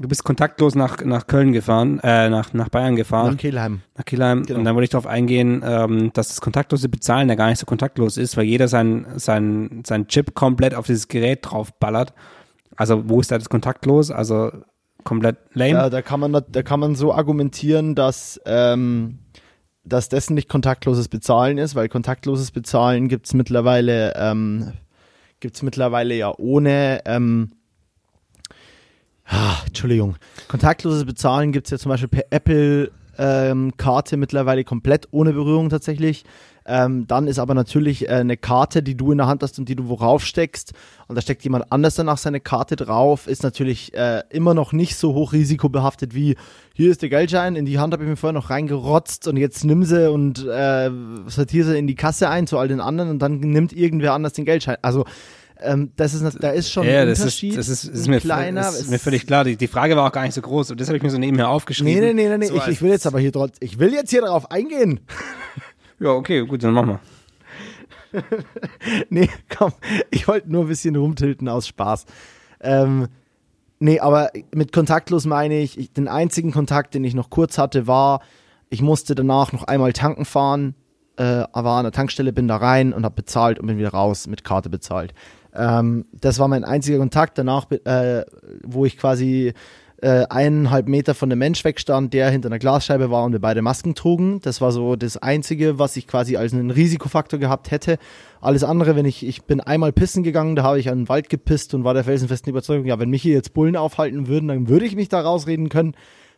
[0.00, 3.32] Du bist kontaktlos nach, nach Köln gefahren, äh, nach, nach Bayern gefahren.
[3.32, 3.80] Nach Kelheim.
[3.96, 4.44] nach Kielheim.
[4.44, 4.60] Genau.
[4.60, 7.66] Und dann wollte ich darauf eingehen, ähm, dass das kontaktlose Bezahlen ja gar nicht so
[7.66, 12.14] kontaktlos ist, weil jeder sein, sein, sein Chip komplett auf dieses Gerät drauf ballert
[12.76, 14.12] Also wo ist da das kontaktlos?
[14.12, 14.52] Also
[15.02, 15.72] komplett lame?
[15.72, 19.18] Ja, da kann man, da kann man so argumentieren, dass, ähm,
[19.82, 24.74] dass dessen nicht kontaktloses Bezahlen ist, weil kontaktloses Bezahlen gibt's mittlerweile, ähm,
[25.40, 27.50] gibt's mittlerweile ja ohne, ähm,
[29.28, 30.16] ah, Entschuldigung,
[30.48, 36.24] kontaktloses Bezahlen gibt's ja zum Beispiel per Apple ähm, Karte mittlerweile komplett ohne Berührung tatsächlich.
[36.70, 39.70] Ähm, dann ist aber natürlich äh, eine Karte, die du in der Hand hast und
[39.70, 40.74] die du worauf steckst
[41.06, 44.96] und da steckt jemand anders danach seine Karte drauf, ist natürlich äh, immer noch nicht
[44.96, 46.36] so hoch risikobehaftet wie
[46.74, 49.64] hier ist der Geldschein, in die Hand habe ich mir vorher noch reingerotzt und jetzt
[49.64, 50.90] nimm sie und äh,
[51.28, 54.34] sortiere sie in die Kasse ein zu all den anderen und dann nimmt irgendwer anders
[54.34, 54.76] den Geldschein.
[54.82, 55.06] Also
[55.60, 57.50] ähm, das ist, da ist schon ja, ein das Unterschied.
[57.50, 58.68] Ist, das ist, ist, mir, kleiner.
[58.68, 59.44] ist mir völlig klar.
[59.44, 61.18] Die, die Frage war auch gar nicht so groß und das habe ich mir so
[61.18, 61.92] nebenher aufgeschrieben.
[61.92, 62.46] Nee, nee, nee, nee, nee.
[62.46, 65.00] So ich, ich will jetzt aber hier trotz, ich will jetzt hier darauf eingehen.
[66.00, 67.00] Ja, okay, gut, dann machen
[68.12, 68.22] wir.
[69.10, 69.72] nee, komm,
[70.12, 72.06] ich wollte nur ein bisschen rumtilten aus Spaß.
[72.60, 73.08] Ähm,
[73.80, 77.88] nee, aber mit kontaktlos meine ich, ich, den einzigen Kontakt, den ich noch kurz hatte,
[77.88, 78.20] war,
[78.70, 80.76] ich musste danach noch einmal tanken fahren,
[81.16, 84.26] äh, war an der Tankstelle, bin da rein und habe bezahlt und bin wieder raus,
[84.26, 85.14] mit Karte bezahlt.
[85.54, 87.38] Ähm, das war mein einziger Kontakt.
[87.38, 88.24] Danach, äh,
[88.64, 89.52] wo ich quasi
[90.00, 93.62] äh, eineinhalb Meter von dem Mensch wegstand, der hinter einer Glasscheibe war und wir beide
[93.62, 94.40] Masken trugen.
[94.42, 97.98] Das war so das Einzige, was ich quasi als einen Risikofaktor gehabt hätte.
[98.40, 101.28] Alles andere, wenn ich, ich bin einmal pissen gegangen, da habe ich an den Wald
[101.28, 104.68] gepisst und war der felsenfesten Überzeugung, ja, wenn mich hier jetzt Bullen aufhalten würden, dann
[104.68, 105.94] würde ich mich da rausreden können.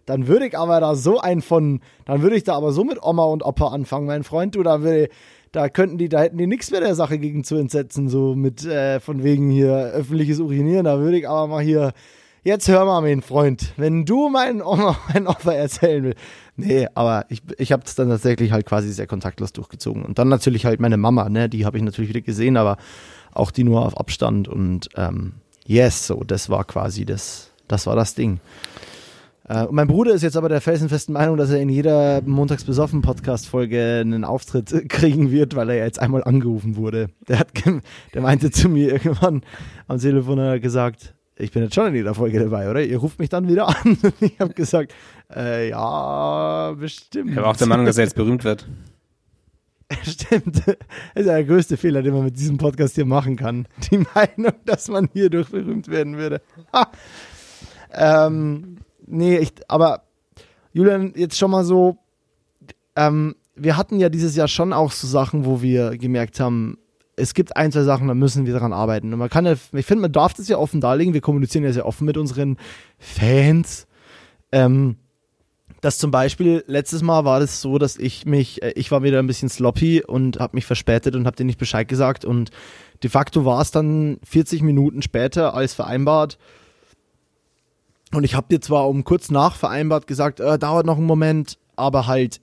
[0.07, 3.03] Dann würde ich aber da so ein von, dann würde ich da aber so mit
[3.03, 5.11] Oma und Opa anfangen, mein Freund, du, da würde,
[5.53, 8.65] da könnten die, da hätten die nichts mehr der Sache gegen zu entsetzen, so mit,
[8.65, 11.93] äh, von wegen hier öffentliches Urinieren, da würde ich aber mal hier,
[12.45, 16.19] jetzt hör mal, mein Freund, wenn du Oma, mein Opfer erzählen willst.
[16.57, 20.05] Nee, aber ich, ich habe es dann tatsächlich halt quasi sehr kontaktlos durchgezogen.
[20.05, 22.77] Und dann natürlich halt meine Mama, ne, die habe ich natürlich wieder gesehen, aber
[23.33, 24.47] auch die nur auf Abstand.
[24.47, 25.33] Und ähm,
[25.65, 28.41] yes, so, das war quasi das, das war das Ding.
[29.51, 32.63] Äh, und mein Bruder ist jetzt aber der felsenfesten Meinung, dass er in jeder Montags
[32.63, 37.09] besoffen Podcast-Folge einen Auftritt kriegen wird, weil er ja jetzt einmal angerufen wurde.
[37.27, 37.49] Der, hat,
[38.15, 39.43] der meinte zu mir irgendwann
[39.89, 42.85] am Telefon hat er gesagt, ich bin jetzt schon in jeder Folge dabei, oder?
[42.85, 43.99] Ihr ruft mich dann wieder an.
[44.03, 44.95] Und ich habe gesagt,
[45.35, 47.31] äh, ja, bestimmt.
[47.31, 48.69] Ich habe auch der Meinung, dass er jetzt berühmt wird.
[50.05, 50.59] Stimmt.
[50.65, 50.77] Das
[51.17, 53.67] ist ja der größte Fehler, den man mit diesem Podcast hier machen kann.
[53.91, 56.41] Die Meinung, dass man hierdurch berühmt werden würde.
[57.93, 58.77] ähm,
[59.11, 60.03] nee, ich, aber
[60.73, 61.99] Julian, jetzt schon mal so,
[62.97, 66.79] ähm, wir hatten ja dieses Jahr schon auch so Sachen, wo wir gemerkt haben,
[67.17, 69.13] es gibt ein, zwei Sachen, da müssen wir daran arbeiten.
[69.13, 71.13] Und man kann ja, ich finde, man darf das ja offen darlegen.
[71.13, 72.57] Wir kommunizieren ja sehr offen mit unseren
[72.99, 73.87] Fans.
[74.53, 74.97] Ähm,
[75.81, 79.19] dass zum Beispiel letztes Mal war das so, dass ich mich, äh, ich war wieder
[79.19, 82.51] ein bisschen sloppy und habe mich verspätet und habe dir nicht Bescheid gesagt und
[83.03, 86.39] de facto war es dann 40 Minuten später als vereinbart
[88.13, 91.59] und ich habe dir zwar um kurz nach vereinbart gesagt, äh, dauert noch einen Moment,
[91.77, 92.41] aber halt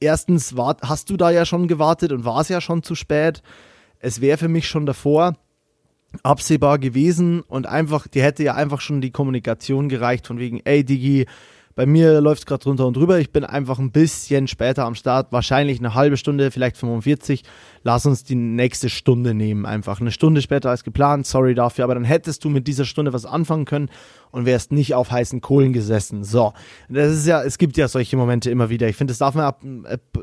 [0.00, 3.42] erstens war, hast du da ja schon gewartet und war es ja schon zu spät.
[3.98, 5.34] Es wäre für mich schon davor
[6.22, 10.84] absehbar gewesen und einfach, die hätte ja einfach schon die Kommunikation gereicht von wegen, ey
[10.84, 11.26] Digi,
[11.74, 13.18] bei mir läuft es gerade drunter und drüber.
[13.18, 17.42] Ich bin einfach ein bisschen später am Start, wahrscheinlich eine halbe Stunde, vielleicht 45.
[17.82, 21.26] Lass uns die nächste Stunde nehmen, einfach eine Stunde später als geplant.
[21.26, 23.90] Sorry dafür, aber dann hättest du mit dieser Stunde was anfangen können
[24.30, 26.22] und wärst nicht auf heißen Kohlen gesessen.
[26.22, 26.52] So,
[26.88, 28.88] das ist ja, es gibt ja solche Momente immer wieder.
[28.88, 29.52] Ich finde, das darf man,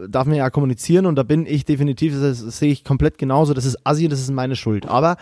[0.07, 3.53] darf man ja kommunizieren und da bin ich definitiv, das, das sehe ich komplett genauso.
[3.53, 4.85] Das ist Assi, das ist meine Schuld.
[4.85, 5.17] Aber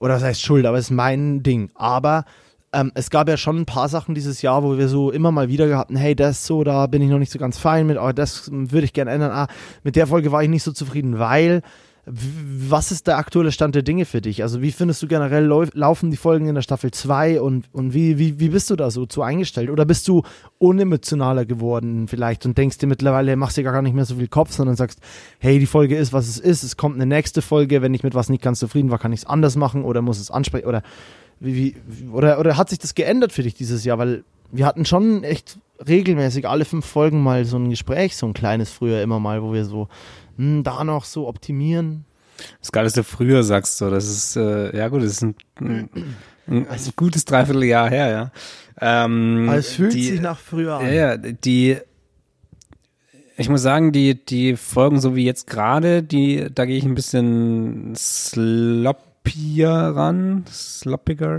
[0.00, 1.70] oder was heißt Schuld, aber es ist mein Ding.
[1.74, 2.24] Aber
[2.72, 5.48] ähm, es gab ja schon ein paar Sachen dieses Jahr, wo wir so immer mal
[5.48, 7.96] wieder gehabt haben, hey, das so, da bin ich noch nicht so ganz fein mit,
[7.96, 9.32] aber das würde ich gerne ändern.
[9.32, 9.48] Ah,
[9.82, 11.62] mit der Folge war ich nicht so zufrieden, weil
[12.06, 14.42] was ist der aktuelle Stand der Dinge für dich?
[14.42, 18.18] Also wie findest du generell laufen die Folgen in der Staffel 2 und, und wie,
[18.18, 19.70] wie, wie bist du da so zu eingestellt?
[19.70, 20.22] Oder bist du
[20.58, 24.52] unemotionaler geworden vielleicht und denkst dir mittlerweile, machst dir gar nicht mehr so viel Kopf,
[24.52, 25.00] sondern sagst,
[25.38, 28.14] hey, die Folge ist, was es ist, es kommt eine nächste Folge, wenn ich mit
[28.14, 30.82] was nicht ganz zufrieden war, kann ich es anders machen oder muss es ansprechen oder
[31.40, 33.98] wie, wie, oder, oder hat sich das geändert für dich dieses Jahr?
[33.98, 38.34] Weil wir hatten schon echt regelmäßig alle fünf Folgen mal so ein Gespräch, so ein
[38.34, 39.88] kleines früher immer mal, wo wir so
[40.36, 42.04] hm, da noch so optimieren.
[42.60, 45.90] Das du früher sagst, so, das ist, äh, ja gut, das ist ein, ein,
[46.46, 48.32] ein also, gutes Dreivierteljahr her, ja.
[48.80, 50.86] Ähm, es fühlt die, sich nach früher an.
[50.86, 51.76] Ja, ja, die,
[53.36, 56.94] ich muss sagen, die, die Folgen so wie jetzt gerade, die, da gehe ich ein
[56.94, 61.38] bisschen slop sloppier ran, sloppiger,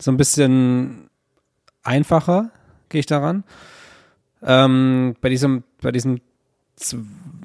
[0.00, 1.08] so ein bisschen
[1.82, 2.50] einfacher
[2.88, 3.44] gehe ich daran.
[4.42, 6.20] Ähm, bei diesem, bei diesem,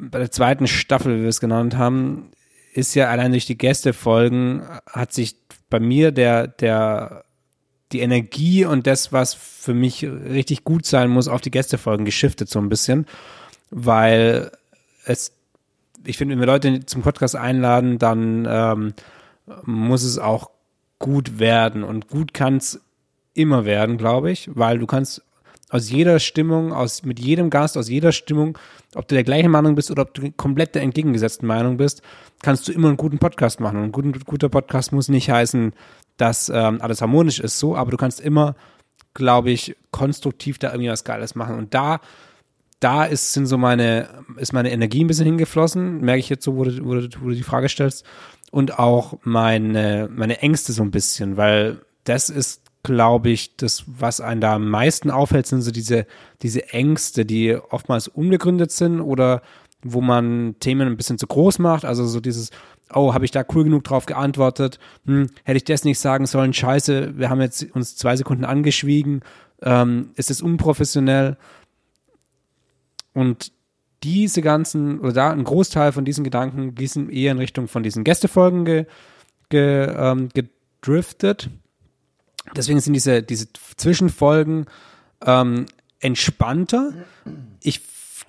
[0.01, 2.31] bei der zweiten Staffel, wie wir es genannt haben,
[2.73, 5.35] ist ja allein durch die Gästefolgen hat sich
[5.69, 7.23] bei mir der, der
[7.91, 12.49] die Energie und das, was für mich richtig gut sein muss, auf die Gästefolgen geschiftet
[12.49, 13.07] so ein bisschen,
[13.71, 14.51] weil
[15.05, 15.33] es,
[16.05, 18.93] ich finde, wenn wir Leute zum Podcast einladen, dann ähm,
[19.63, 20.49] muss es auch
[20.99, 22.81] gut werden und gut kann es
[23.33, 25.23] immer werden, glaube ich, weil du kannst
[25.69, 28.57] aus jeder Stimmung, aus, mit jedem Gast, aus jeder Stimmung,
[28.95, 32.01] ob du der gleichen Meinung bist oder ob du komplett der entgegengesetzten Meinung bist,
[32.41, 33.77] kannst du immer einen guten Podcast machen.
[33.77, 35.73] Und ein guter, Podcast muss nicht heißen,
[36.17, 38.55] dass ähm, alles harmonisch ist, so, aber du kannst immer,
[39.13, 41.55] glaube ich, konstruktiv da irgendwie was Geiles machen.
[41.55, 42.01] Und da,
[42.79, 46.57] da ist, sind so meine, ist meine Energie ein bisschen hingeflossen, merke ich jetzt so,
[46.57, 48.05] wo du, wo du, wo du die Frage stellst.
[48.51, 54.21] Und auch meine, meine Ängste so ein bisschen, weil das ist glaube ich, das, was
[54.21, 56.05] einen da am meisten aufhält, sind so diese,
[56.41, 59.41] diese Ängste, die oftmals unbegründet sind oder
[59.83, 61.85] wo man Themen ein bisschen zu groß macht.
[61.85, 62.51] Also so dieses,
[62.93, 64.79] oh, habe ich da cool genug drauf geantwortet?
[65.05, 66.53] Hm, hätte ich das nicht sagen sollen?
[66.53, 69.21] Scheiße, wir haben jetzt uns zwei Sekunden angeschwiegen.
[69.61, 71.37] Ähm, ist es unprofessionell?
[73.13, 73.51] Und
[74.03, 77.83] diese ganzen, oder da ein Großteil von diesen Gedanken, die sind eher in Richtung von
[77.83, 78.85] diesen Gästefolgen ge,
[79.49, 81.49] ge, ähm, gedriftet.
[82.55, 83.47] Deswegen sind diese, diese
[83.77, 84.65] Zwischenfolgen
[85.25, 85.65] ähm,
[85.99, 86.93] entspannter.
[87.61, 87.81] Ich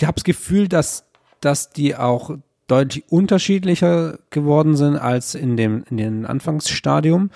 [0.02, 1.04] habe das Gefühl, dass,
[1.40, 7.30] dass die auch deutlich unterschiedlicher geworden sind als in dem, in dem Anfangsstadium,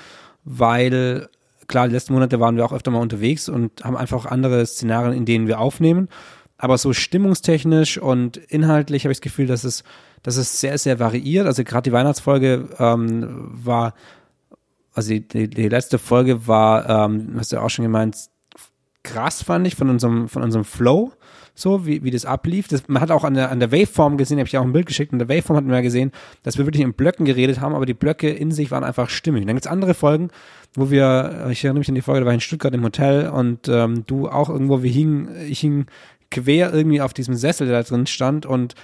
[0.44, 1.28] weil
[1.66, 5.16] klar, die letzten Monate waren wir auch öfter mal unterwegs und haben einfach andere Szenarien,
[5.16, 6.08] in denen wir aufnehmen.
[6.56, 9.84] Aber so stimmungstechnisch und inhaltlich habe ich das Gefühl, dass es,
[10.22, 11.46] dass es sehr, sehr variiert.
[11.46, 13.94] Also gerade die Weihnachtsfolge ähm, war
[14.94, 18.16] also die, die, die letzte Folge war, ähm, hast du auch schon gemeint,
[19.02, 21.12] krass fand ich von unserem, von unserem Flow,
[21.54, 22.68] so wie, wie das ablief.
[22.68, 24.86] Das, man hat auch an der, an der Waveform gesehen, habe ich auch ein Bild
[24.86, 27.74] geschickt, an der Waveform hat man ja gesehen, dass wir wirklich in Blöcken geredet haben,
[27.74, 29.42] aber die Blöcke in sich waren einfach stimmig.
[29.42, 30.30] Und dann gibt's andere Folgen,
[30.74, 33.28] wo wir, ich erinnere mich an die Folge, da war ich in Stuttgart im Hotel
[33.28, 35.86] und ähm, du auch irgendwo, wir hingen, ich hing
[36.34, 38.74] quer irgendwie auf diesem Sessel, da drin stand und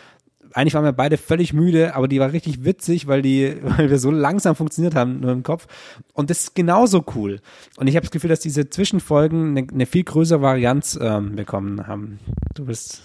[0.52, 3.98] eigentlich waren wir beide völlig müde, aber die war richtig witzig, weil die, weil wir
[3.98, 5.66] so langsam funktioniert haben nur im Kopf.
[6.12, 7.40] Und das ist genauso cool.
[7.76, 11.86] Und ich habe das Gefühl, dass diese Zwischenfolgen eine, eine viel größere Varianz ähm, bekommen
[11.86, 12.18] haben.
[12.54, 13.02] Du bist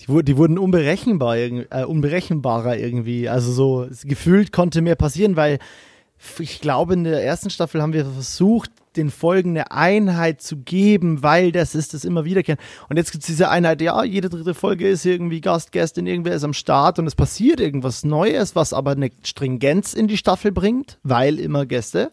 [0.00, 3.28] die, die wurden unberechenbar, äh, unberechenbarer irgendwie.
[3.28, 5.58] Also so gefühlt konnte mehr passieren, weil
[6.38, 11.22] ich glaube, in der ersten Staffel haben wir versucht, den Folgen eine Einheit zu geben,
[11.22, 12.60] weil das ist das immer wiederkehren.
[12.88, 16.34] Und jetzt gibt es diese Einheit, ja, jede dritte Folge ist irgendwie Gast, Gästin, irgendwer
[16.34, 20.52] ist am Start und es passiert irgendwas Neues, was aber eine Stringenz in die Staffel
[20.52, 22.10] bringt, weil immer Gäste.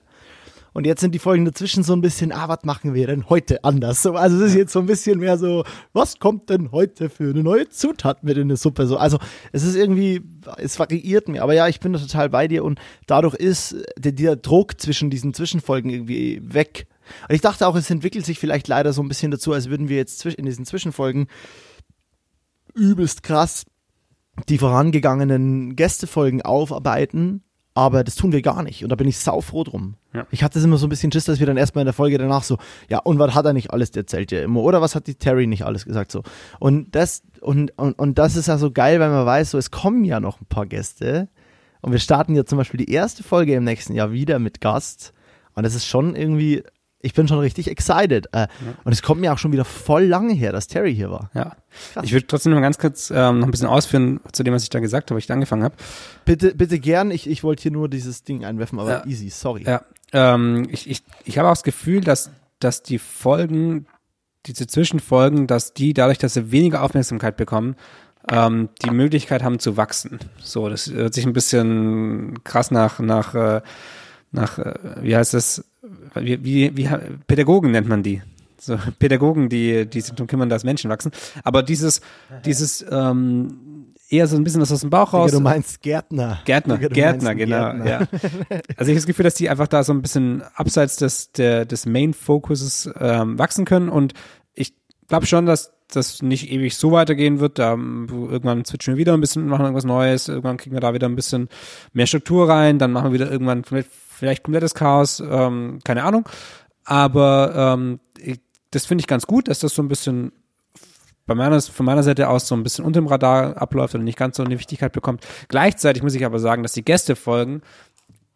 [0.76, 3.64] Und jetzt sind die Folgen dazwischen so ein bisschen, ah, was machen wir denn heute
[3.64, 4.02] anders?
[4.02, 5.64] So, also es ist jetzt so ein bisschen mehr so,
[5.94, 8.86] was kommt denn heute für eine neue Zutat mit in eine Suppe?
[8.86, 9.18] So, also
[9.54, 10.22] es ist irgendwie,
[10.58, 11.44] es variiert mir.
[11.44, 15.10] Aber ja, ich bin da total bei dir und dadurch ist der, der Druck zwischen
[15.10, 16.88] diesen Zwischenfolgen irgendwie weg.
[17.30, 19.88] Und ich dachte auch, es entwickelt sich vielleicht leider so ein bisschen dazu, als würden
[19.88, 21.28] wir jetzt in diesen Zwischenfolgen
[22.74, 23.64] übelst krass
[24.50, 27.45] die vorangegangenen Gästefolgen aufarbeiten
[27.76, 28.84] aber das tun wir gar nicht.
[28.84, 29.96] Und da bin ich saufroh drum.
[30.14, 30.26] Ja.
[30.32, 32.18] Ich hatte es immer so ein bisschen Schiss, dass wir dann erstmal in der Folge
[32.18, 32.58] danach so,
[32.90, 34.62] ja, und was hat er nicht alles erzählt ja immer?
[34.62, 36.24] Oder was hat die Terry nicht alles gesagt so?
[36.58, 39.72] Und das, und, und, und das ist ja so geil, weil man weiß, so, es
[39.72, 41.28] kommen ja noch ein paar Gäste.
[41.82, 45.14] Und wir starten ja zum Beispiel die erste Folge im nächsten Jahr wieder mit Gast.
[45.54, 46.64] Und das ist schon irgendwie
[47.06, 48.28] ich bin schon richtig excited.
[48.34, 48.48] Äh, ja.
[48.84, 51.30] Und es kommt mir auch schon wieder voll lange her, dass Terry hier war.
[51.34, 51.56] Ja.
[51.94, 52.04] Krass.
[52.04, 54.70] Ich würde trotzdem noch ganz kurz ähm, noch ein bisschen ausführen zu dem, was ich
[54.70, 55.76] da gesagt habe, was ich da angefangen habe.
[56.26, 57.12] Bitte, bitte gern.
[57.12, 59.06] Ich, ich wollte hier nur dieses Ding einwerfen, aber ja.
[59.06, 59.64] easy, sorry.
[59.64, 59.84] Ja.
[60.14, 63.86] Ähm, ich ich, ich habe auch das Gefühl, dass, dass die Folgen,
[64.48, 67.76] diese Zwischenfolgen, dass die dadurch, dass sie weniger Aufmerksamkeit bekommen,
[68.32, 70.20] ähm, die Möglichkeit haben zu wachsen.
[70.40, 73.62] So, das hört sich ein bisschen krass nach, nach, äh,
[74.32, 75.64] nach, äh, wie heißt das,
[76.16, 76.90] wie, wie, wie
[77.28, 78.22] Pädagogen nennt man die.
[78.60, 81.12] So, Pädagogen, die, die sich darum kümmern, dass Menschen wachsen.
[81.44, 82.02] Aber dieses,
[82.46, 85.32] dieses ähm, eher so ein bisschen aus dem Bauch raus.
[85.32, 86.40] Digga, du meinst Gärtner.
[86.46, 87.74] Gärtner, Digga, Gärtner, genau.
[87.74, 87.86] Gärtner.
[87.86, 88.00] Ja.
[88.00, 88.12] Also
[88.50, 91.86] ich habe das Gefühl, dass die einfach da so ein bisschen abseits des, der, des
[91.86, 93.90] Main-Focuses ähm, wachsen können.
[93.90, 94.14] Und
[94.54, 94.74] ich
[95.08, 97.60] glaube schon, dass das nicht ewig so weitergehen wird.
[97.60, 100.28] Da irgendwann switchen wir wieder ein bisschen, machen irgendwas Neues.
[100.28, 101.50] Irgendwann kriegen wir da wieder ein bisschen
[101.94, 102.80] mehr Struktur rein.
[102.80, 106.28] Dann machen wir wieder irgendwann vielleicht vielleicht komplettes Chaos, ähm, keine Ahnung.
[106.84, 108.40] Aber ähm, ich,
[108.72, 110.32] das finde ich ganz gut, dass das so ein bisschen
[111.26, 114.18] bei meiner, von meiner Seite aus so ein bisschen unter dem Radar abläuft und nicht
[114.18, 115.26] ganz so eine Wichtigkeit bekommt.
[115.48, 117.62] Gleichzeitig muss ich aber sagen, dass die Gästefolgen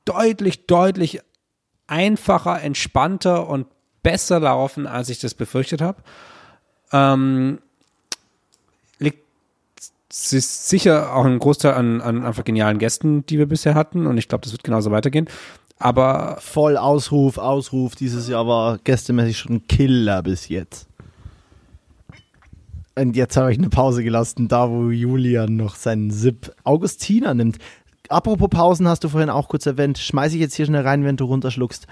[0.06, 1.22] deutlich, deutlich
[1.88, 3.68] einfacher, entspannter und
[4.02, 6.02] besser laufen, als ich das befürchtet habe.
[6.92, 7.60] Ähm,
[8.98, 9.24] liegt
[10.10, 14.28] sicher auch ein Großteil an, an einfach genialen Gästen, die wir bisher hatten und ich
[14.28, 15.30] glaube, das wird genauso weitergehen.
[15.80, 17.96] Aber Voll Ausruf, Ausruf.
[17.96, 20.88] Dieses Jahr war gästemäßig schon ein Killer bis jetzt.
[22.96, 27.58] Und jetzt habe ich eine Pause gelassen, da wo Julian noch seinen Sip Augustiner nimmt.
[28.10, 31.16] Apropos Pausen, hast du vorhin auch kurz erwähnt, schmeiße ich jetzt hier schnell rein, wenn
[31.16, 31.88] du runterschluckst.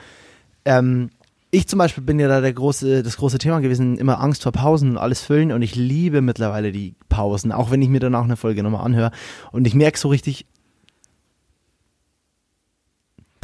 [0.66, 1.10] Ähm,
[1.50, 4.52] ich zum Beispiel bin ja da der große, das große Thema gewesen, immer Angst vor
[4.52, 8.26] Pausen und alles füllen und ich liebe mittlerweile die Pausen, auch wenn ich mir danach
[8.26, 9.12] eine Folge nochmal anhöre.
[9.54, 10.46] Und ich merke so richtig,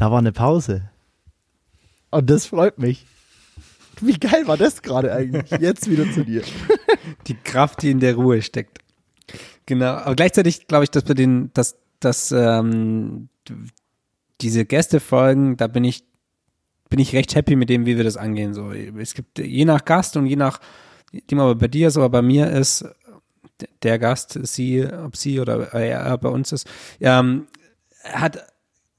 [0.03, 0.89] da war eine Pause.
[2.11, 3.05] Und das freut mich.
[4.01, 5.49] Wie geil war das gerade eigentlich?
[5.61, 6.41] Jetzt wieder zu dir.
[7.27, 8.79] die Kraft, die in der Ruhe steckt.
[9.65, 13.29] Genau, aber gleichzeitig glaube ich, dass wir den, dass, dass ähm,
[14.41, 16.03] diese Gästefolgen, da bin ich
[16.89, 18.53] bin ich recht happy mit dem, wie wir das angehen.
[18.53, 20.59] So, es gibt je nach Gast und je nach,
[21.31, 22.85] dem aber bei dir ist, aber bei mir ist
[23.83, 26.67] der Gast, sie, ob sie oder er bei uns ist,
[26.99, 27.47] ähm,
[28.03, 28.52] hat,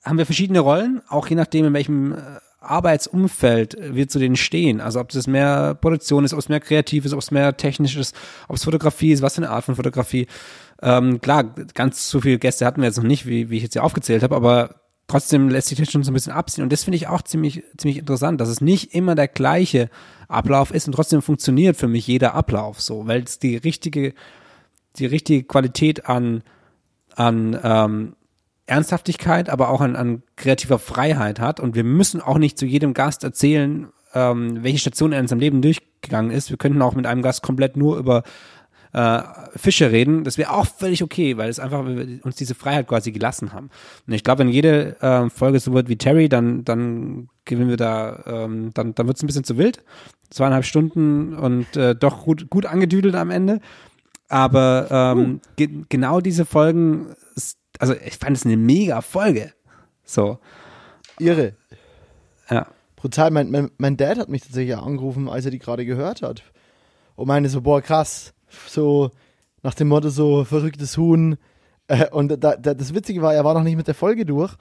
[0.05, 2.17] haben wir verschiedene Rollen, auch je nachdem, in welchem äh,
[2.61, 4.81] Arbeitsumfeld wir zu denen stehen.
[4.81, 7.97] Also ob es mehr Produktion ist, ob es mehr kreativ ist, ob es mehr technisch
[7.97, 8.15] ist,
[8.49, 10.27] ob es Fotografie ist, was für eine Art von Fotografie.
[10.83, 11.45] Ähm, klar,
[11.75, 14.23] ganz so viele Gäste hatten wir jetzt noch nicht, wie, wie ich jetzt hier aufgezählt
[14.23, 16.65] habe, aber trotzdem lässt sich das schon so ein bisschen abziehen.
[16.65, 19.91] Und das finde ich auch ziemlich, ziemlich interessant, dass es nicht immer der gleiche
[20.29, 24.15] Ablauf ist und trotzdem funktioniert für mich jeder Ablauf so, weil es die richtige,
[24.97, 26.43] die richtige Qualität an,
[27.15, 28.17] an ähm,
[28.67, 31.61] Ernsthaftigkeit, aber auch an, an kreativer Freiheit hat.
[31.61, 35.41] Und wir müssen auch nicht zu jedem Gast erzählen, ähm, welche Station er in seinem
[35.41, 36.51] Leben durchgegangen ist.
[36.51, 38.23] Wir könnten auch mit einem Gast komplett nur über
[38.95, 39.23] äh,
[39.57, 43.53] Fische reden, das wäre auch völlig okay, weil es einfach uns diese Freiheit quasi gelassen
[43.53, 43.71] haben.
[44.07, 47.77] Und ich glaube, wenn jede äh, Folge so wird wie Terry, dann, dann gewinnen wir
[47.77, 49.83] da, ähm, dann, dann wird es ein bisschen zu wild.
[50.31, 53.61] Zweieinhalb Stunden und äh, doch gut, gut angedüdelt am Ende.
[54.29, 55.39] Aber ähm, uh.
[55.57, 57.17] ge genau diese Folgen,
[57.79, 59.53] also ich fand es eine mega Folge.
[60.05, 60.39] So.
[61.19, 61.55] Irre.
[62.51, 62.67] Ja.
[62.97, 63.31] Brutal.
[63.31, 66.43] Mein, mein, mein Dad hat mich tatsächlich angerufen, als er die gerade gehört hat.
[67.17, 68.35] Und meinte so, boah, krass,
[68.67, 69.11] so
[69.63, 71.37] nach dem Motto so verrücktes Huhn.
[71.87, 74.55] Äh, und da, da, das Witzige war, er war noch nicht mit der Folge durch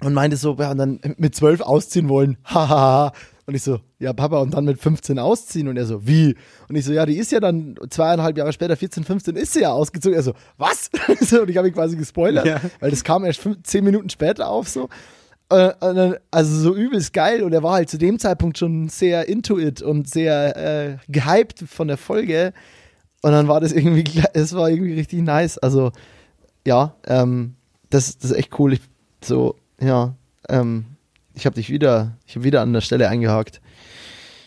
[0.00, 2.38] und meinte so, ja, und dann mit zwölf ausziehen wollen.
[2.44, 3.12] Hahaha.
[3.48, 5.68] Und ich so, ja, Papa, und dann mit 15 ausziehen.
[5.68, 6.36] Und er so, wie?
[6.68, 9.62] Und ich so, ja, die ist ja dann zweieinhalb Jahre später, 14, 15, ist sie
[9.62, 10.14] ja ausgezogen.
[10.14, 10.90] Er so, was?
[11.08, 12.60] und ich habe ihn quasi gespoilert, ja.
[12.78, 14.90] weil das kam erst fünf, zehn Minuten später auf so.
[15.48, 15.72] Äh,
[16.30, 19.80] also so übelst geil und er war halt zu dem Zeitpunkt schon sehr into it
[19.80, 22.52] und sehr äh, gehypt von der Folge
[23.22, 25.56] und dann war das irgendwie, es war irgendwie richtig nice.
[25.56, 25.92] Also
[26.66, 27.54] ja, ähm,
[27.88, 28.74] das, das ist echt cool.
[28.74, 28.82] Ich,
[29.24, 30.14] so, ja,
[30.50, 30.84] ähm,
[31.38, 33.60] ich habe dich wieder, ich habe wieder an der Stelle eingehakt.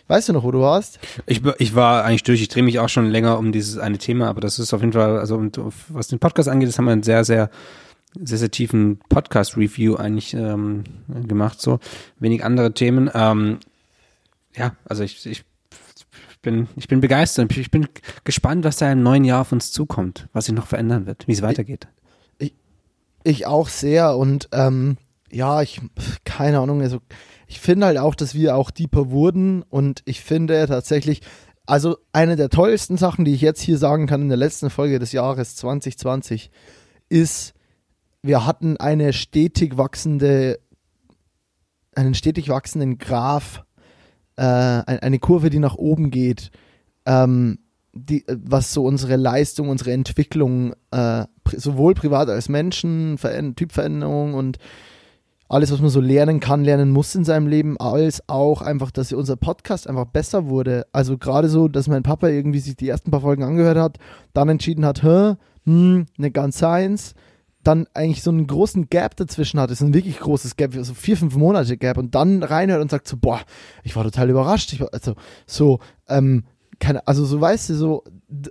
[0.07, 0.99] Weißt du noch, wo du warst?
[1.25, 2.41] Ich, ich war eigentlich durch.
[2.41, 4.91] Ich drehe mich auch schon länger um dieses eine Thema, aber das ist auf jeden
[4.91, 5.41] Fall, also
[5.87, 7.49] was den Podcast angeht, das haben wir einen sehr, sehr
[8.19, 11.79] sehr, sehr tiefen Podcast-Review eigentlich ähm, gemacht, so
[12.19, 13.09] wenig andere Themen.
[13.13, 13.59] Ähm,
[14.53, 15.45] ja, also ich, ich
[16.41, 17.55] bin, ich bin begeistert.
[17.55, 17.87] Ich bin
[18.25, 21.31] gespannt, was da im neuen Jahr auf uns zukommt, was sich noch verändern wird, wie
[21.31, 21.87] es weitergeht.
[22.37, 22.53] Ich,
[23.23, 24.97] ich auch sehr und ähm,
[25.31, 25.81] ja, ich,
[26.23, 26.99] keine Ahnung, also
[27.47, 31.21] ich finde halt auch, dass wir auch deeper wurden und ich finde tatsächlich,
[31.65, 34.99] also eine der tollsten Sachen, die ich jetzt hier sagen kann in der letzten Folge
[34.99, 36.51] des Jahres 2020,
[37.09, 37.53] ist,
[38.21, 40.59] wir hatten eine stetig wachsende,
[41.95, 43.63] einen stetig wachsenden Graph,
[44.37, 46.51] äh, eine Kurve, die nach oben geht,
[47.05, 47.59] ähm,
[47.93, 51.25] die, was so unsere Leistung, unsere Entwicklung, äh,
[51.57, 54.57] sowohl privat als Menschen, Veränder Typveränderung und
[55.51, 59.11] alles, was man so lernen kann, lernen muss in seinem Leben, als auch einfach, dass
[59.11, 60.85] unser Podcast einfach besser wurde.
[60.93, 63.97] Also gerade so, dass mein Papa irgendwie sich die ersten paar Folgen angehört hat,
[64.33, 65.35] dann entschieden hat, hä,
[65.65, 67.15] hm, ne ganz Science,
[67.63, 71.17] dann eigentlich so einen großen Gap dazwischen hat, ist ein wirklich großes Gap, so vier,
[71.17, 71.97] fünf Monate Gap.
[71.97, 73.41] Und dann reinhört und sagt so, boah,
[73.83, 76.45] ich war total überrascht, ich war, also so, ähm,
[76.79, 78.03] keine, also so weißt du, so,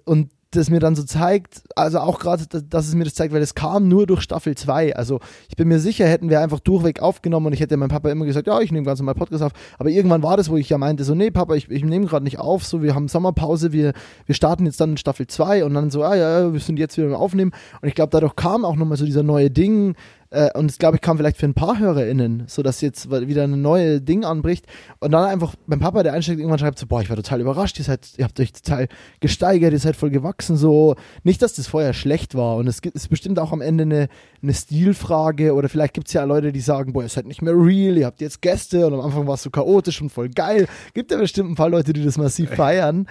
[0.04, 3.42] und das mir dann so zeigt, also auch gerade, dass es mir das zeigt, weil
[3.42, 4.96] es kam nur durch Staffel 2.
[4.96, 8.10] Also ich bin mir sicher, hätten wir einfach durchweg aufgenommen und ich hätte meinem Papa
[8.10, 9.52] immer gesagt, ja, ich nehme ganz normal Podcast auf.
[9.78, 12.24] Aber irgendwann war das, wo ich ja meinte, so, nee, Papa, ich, ich nehme gerade
[12.24, 13.92] nicht auf, so, wir haben Sommerpause, wir,
[14.26, 16.96] wir starten jetzt dann in Staffel 2 und dann so, ah ja, wir sind jetzt
[16.96, 17.52] wieder im Aufnehmen.
[17.80, 19.94] Und ich glaube, dadurch kam auch nochmal so dieser neue Ding,
[20.30, 23.44] äh, und das glaube ich kam vielleicht für ein paar HörerInnen, so dass jetzt wieder
[23.44, 24.66] ein neues Ding anbricht.
[25.00, 27.78] Und dann einfach mein Papa, der einsteigt, irgendwann schreibt so, boah, ich war total überrascht,
[27.78, 30.94] ihr seid, ihr habt euch total gesteigert, ihr seid voll gewachsen, so.
[31.24, 32.56] Nicht, dass das vorher schlecht war.
[32.56, 34.08] Und es gibt, ist bestimmt auch am Ende eine,
[34.42, 37.54] eine Stilfrage oder vielleicht gibt es ja Leute, die sagen, boah, ihr seid nicht mehr
[37.54, 40.68] real, ihr habt jetzt Gäste und am Anfang war es so chaotisch und voll geil.
[40.94, 43.06] Gibt ja bestimmt ein paar Leute, die das massiv feiern.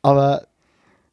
[0.00, 0.46] Aber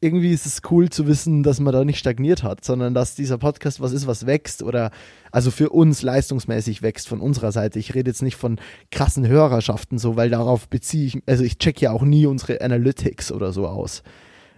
[0.00, 3.36] irgendwie ist es cool zu wissen, dass man da nicht stagniert hat, sondern dass dieser
[3.36, 4.90] Podcast was ist, was wächst oder
[5.30, 7.78] also für uns leistungsmäßig wächst von unserer Seite.
[7.78, 8.58] Ich rede jetzt nicht von
[8.90, 13.30] krassen Hörerschaften so, weil darauf beziehe ich, also ich check ja auch nie unsere Analytics
[13.30, 14.02] oder so aus,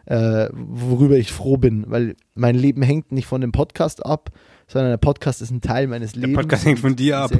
[0.06, 4.30] äh, worüber ich froh bin, weil mein Leben hängt nicht von dem Podcast ab,
[4.68, 6.34] sondern der Podcast ist ein Teil meines Lebens.
[6.34, 7.32] Der Podcast hängt von dir ab.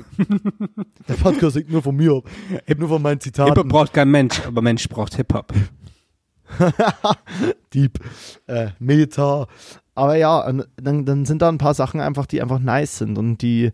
[1.09, 2.25] Der Podcast hängt nur von mir ab,
[2.79, 3.53] nur von meinen Zitaten.
[3.53, 5.53] Hip-Hop braucht kein Mensch, aber Mensch braucht Hip-Hop.
[7.75, 7.99] Deep,
[8.47, 9.47] äh, Meta.
[9.95, 13.43] Aber ja, dann, dann sind da ein paar Sachen einfach, die einfach nice sind und
[13.43, 13.73] die,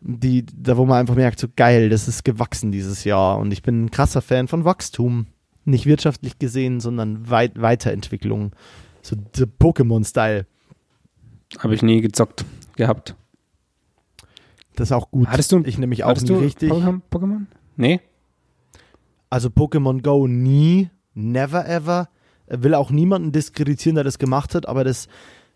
[0.00, 3.38] die, da wo man einfach merkt, so geil, das ist gewachsen dieses Jahr.
[3.38, 5.26] Und ich bin ein krasser Fan von Wachstum.
[5.64, 8.52] Nicht wirtschaftlich gesehen, sondern Weit Weiterentwicklung.
[9.00, 10.46] So der Pokémon-Style.
[11.58, 12.44] Habe ich nie gezockt
[12.76, 13.14] gehabt.
[14.76, 15.28] Das ist auch gut.
[15.28, 16.70] Hattest du, ich nämlich auch nie richtig.
[16.70, 17.46] Pokémon?
[17.76, 18.00] Nee.
[19.30, 22.08] Also Pokémon Go nie never ever.
[22.46, 25.08] Will auch niemanden diskreditieren, der das gemacht hat, aber das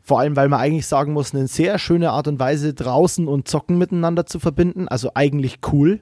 [0.08, 3.46] vor allem, weil man eigentlich sagen muss, eine sehr schöne Art und Weise, draußen und
[3.46, 4.88] Zocken miteinander zu verbinden.
[4.88, 6.00] Also eigentlich cool.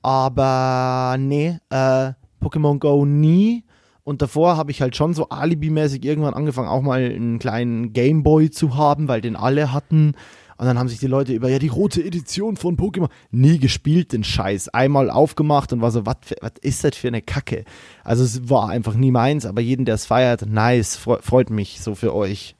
[0.00, 3.64] Aber nee, äh, Pokémon Go nie.
[4.04, 8.50] Und davor habe ich halt schon so alibimäßig irgendwann angefangen, auch mal einen kleinen Gameboy
[8.50, 10.14] zu haben, weil den alle hatten.
[10.60, 14.12] Und dann haben sich die Leute über, ja, die rote Edition von Pokémon, nie gespielt,
[14.12, 14.68] den Scheiß.
[14.68, 16.16] Einmal aufgemacht und war so, was
[16.60, 17.64] ist das für eine Kacke?
[18.04, 21.94] Also es war einfach nie meins, aber jeden, der es feiert, nice, freut mich so
[21.94, 22.56] für euch.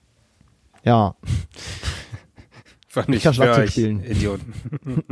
[0.83, 1.15] Ja.
[2.89, 4.03] Fand ich kann Schlagzeug spielen.
[4.03, 4.55] Idioten.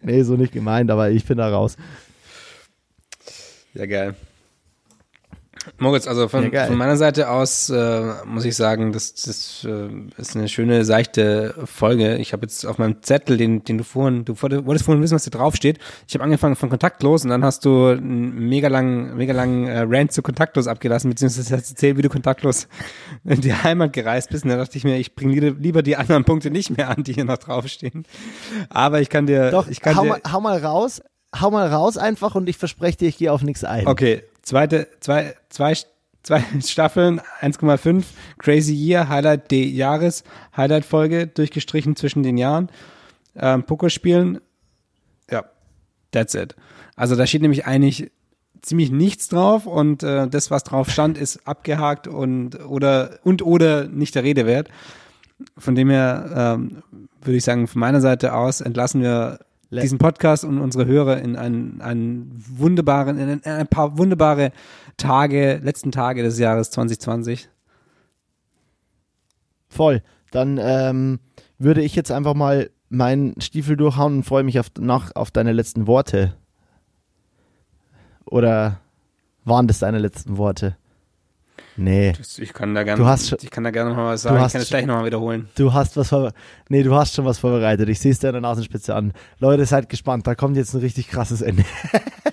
[0.00, 1.76] nee, so nicht gemeint, aber ich bin da raus.
[3.74, 4.16] Ja, geil.
[5.78, 9.88] Moritz, also von, ja, von meiner Seite aus äh, muss ich sagen, das, das äh,
[10.16, 12.16] ist eine schöne, seichte Folge.
[12.16, 15.24] Ich habe jetzt auf meinem Zettel, den, den du vorhin, du wolltest vorhin wissen, was
[15.24, 15.78] da draufsteht.
[16.08, 19.84] Ich habe angefangen von kontaktlos und dann hast du einen mega langen, mega langen äh,
[19.86, 22.66] Rant zu kontaktlos abgelassen, beziehungsweise hast erzählt, wie du kontaktlos
[23.24, 24.44] in die Heimat gereist bist.
[24.44, 27.12] Und da dachte ich mir, ich bringe lieber die anderen Punkte nicht mehr an, die
[27.12, 28.06] hier noch draufstehen.
[28.70, 31.02] Aber ich kann dir, Doch, ich kann hau, dir, mal, hau mal raus,
[31.38, 33.86] hau mal raus einfach und ich verspreche dir, ich gehe auf nichts ein.
[33.86, 35.74] Okay, zweite, zwei, zwei,
[36.22, 38.04] zwei Staffeln, 1,5,
[38.38, 40.24] Crazy Year, Highlight des Jahres,
[40.56, 42.68] Highlight-Folge, durchgestrichen zwischen den Jahren,
[43.36, 44.40] ähm, Pokerspielen,
[45.30, 45.44] ja,
[46.10, 46.56] that's it.
[46.96, 48.10] Also da steht nämlich eigentlich
[48.60, 53.86] ziemlich nichts drauf und äh, das, was drauf stand, ist abgehakt und oder und oder
[53.86, 54.68] nicht der Rede wert.
[55.56, 56.82] Von dem her ähm,
[57.22, 59.38] würde ich sagen, von meiner Seite aus entlassen wir
[59.70, 64.52] diesen Podcast und unsere Hörer in einen, einen wunderbaren, in ein paar wunderbare
[64.96, 67.48] Tage, letzten Tage des Jahres 2020.
[69.68, 70.02] Voll.
[70.32, 71.20] Dann ähm,
[71.58, 75.52] würde ich jetzt einfach mal meinen Stiefel durchhauen und freue mich auf, nach, auf deine
[75.52, 76.34] letzten Worte.
[78.24, 78.80] Oder
[79.44, 80.76] waren das deine letzten Worte?
[81.80, 82.12] Nee.
[82.36, 84.36] Ich kann da gerne, ich kann da gerne noch mal was sagen.
[84.44, 85.48] Ich kann das gleich nochmal wiederholen.
[85.54, 86.14] Du hast was
[86.68, 87.88] Nee, du hast schon was vorbereitet.
[87.88, 89.14] Ich sehe es dir an der Nasenspitze an.
[89.38, 90.26] Leute, seid gespannt.
[90.26, 91.64] Da kommt jetzt ein richtig krasses Ende.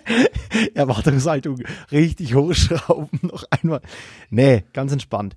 [0.73, 1.59] Erwartungshaltung
[1.93, 3.19] richtig hochschrauben.
[3.21, 3.79] Noch einmal.
[4.29, 5.35] Nee, ganz entspannt.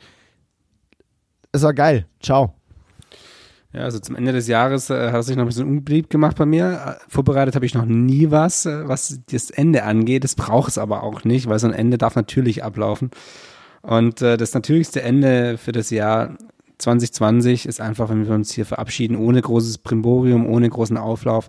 [1.53, 2.07] Es war geil.
[2.21, 2.55] Ciao.
[3.73, 6.37] Ja, also zum Ende des Jahres äh, hat es sich noch ein bisschen unbeliebt gemacht
[6.37, 6.99] bei mir.
[6.99, 10.25] Äh, vorbereitet habe ich noch nie was, äh, was das Ende angeht.
[10.25, 13.11] Das braucht es aber auch nicht, weil so ein Ende darf natürlich ablaufen.
[13.83, 16.37] Und äh, das natürlichste Ende für das Jahr
[16.79, 21.49] 2020 ist einfach, wenn wir uns hier verabschieden, ohne großes Primborium, ohne großen Auflauf.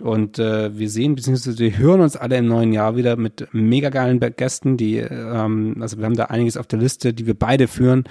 [0.00, 3.90] Und äh, wir sehen, beziehungsweise wir hören uns alle im neuen Jahr wieder mit mega
[3.90, 7.68] geilen Gästen, die, ähm, also wir haben da einiges auf der Liste, die wir beide
[7.68, 8.04] führen,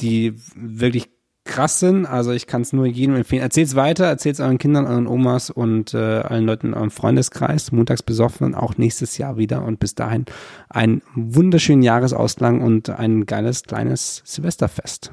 [0.00, 1.10] die wirklich
[1.44, 2.06] krass sind.
[2.06, 3.42] Also ich kann es nur jedem empfehlen.
[3.42, 7.72] Erzählt's weiter, erzählt's euren Kindern, euren Omas und äh, allen Leuten in eurem Freundeskreis.
[7.72, 9.64] Montags besoffen auch nächstes Jahr wieder.
[9.64, 10.26] Und bis dahin
[10.68, 15.12] einen wunderschönen Jahresausklang und ein geiles kleines Silvesterfest.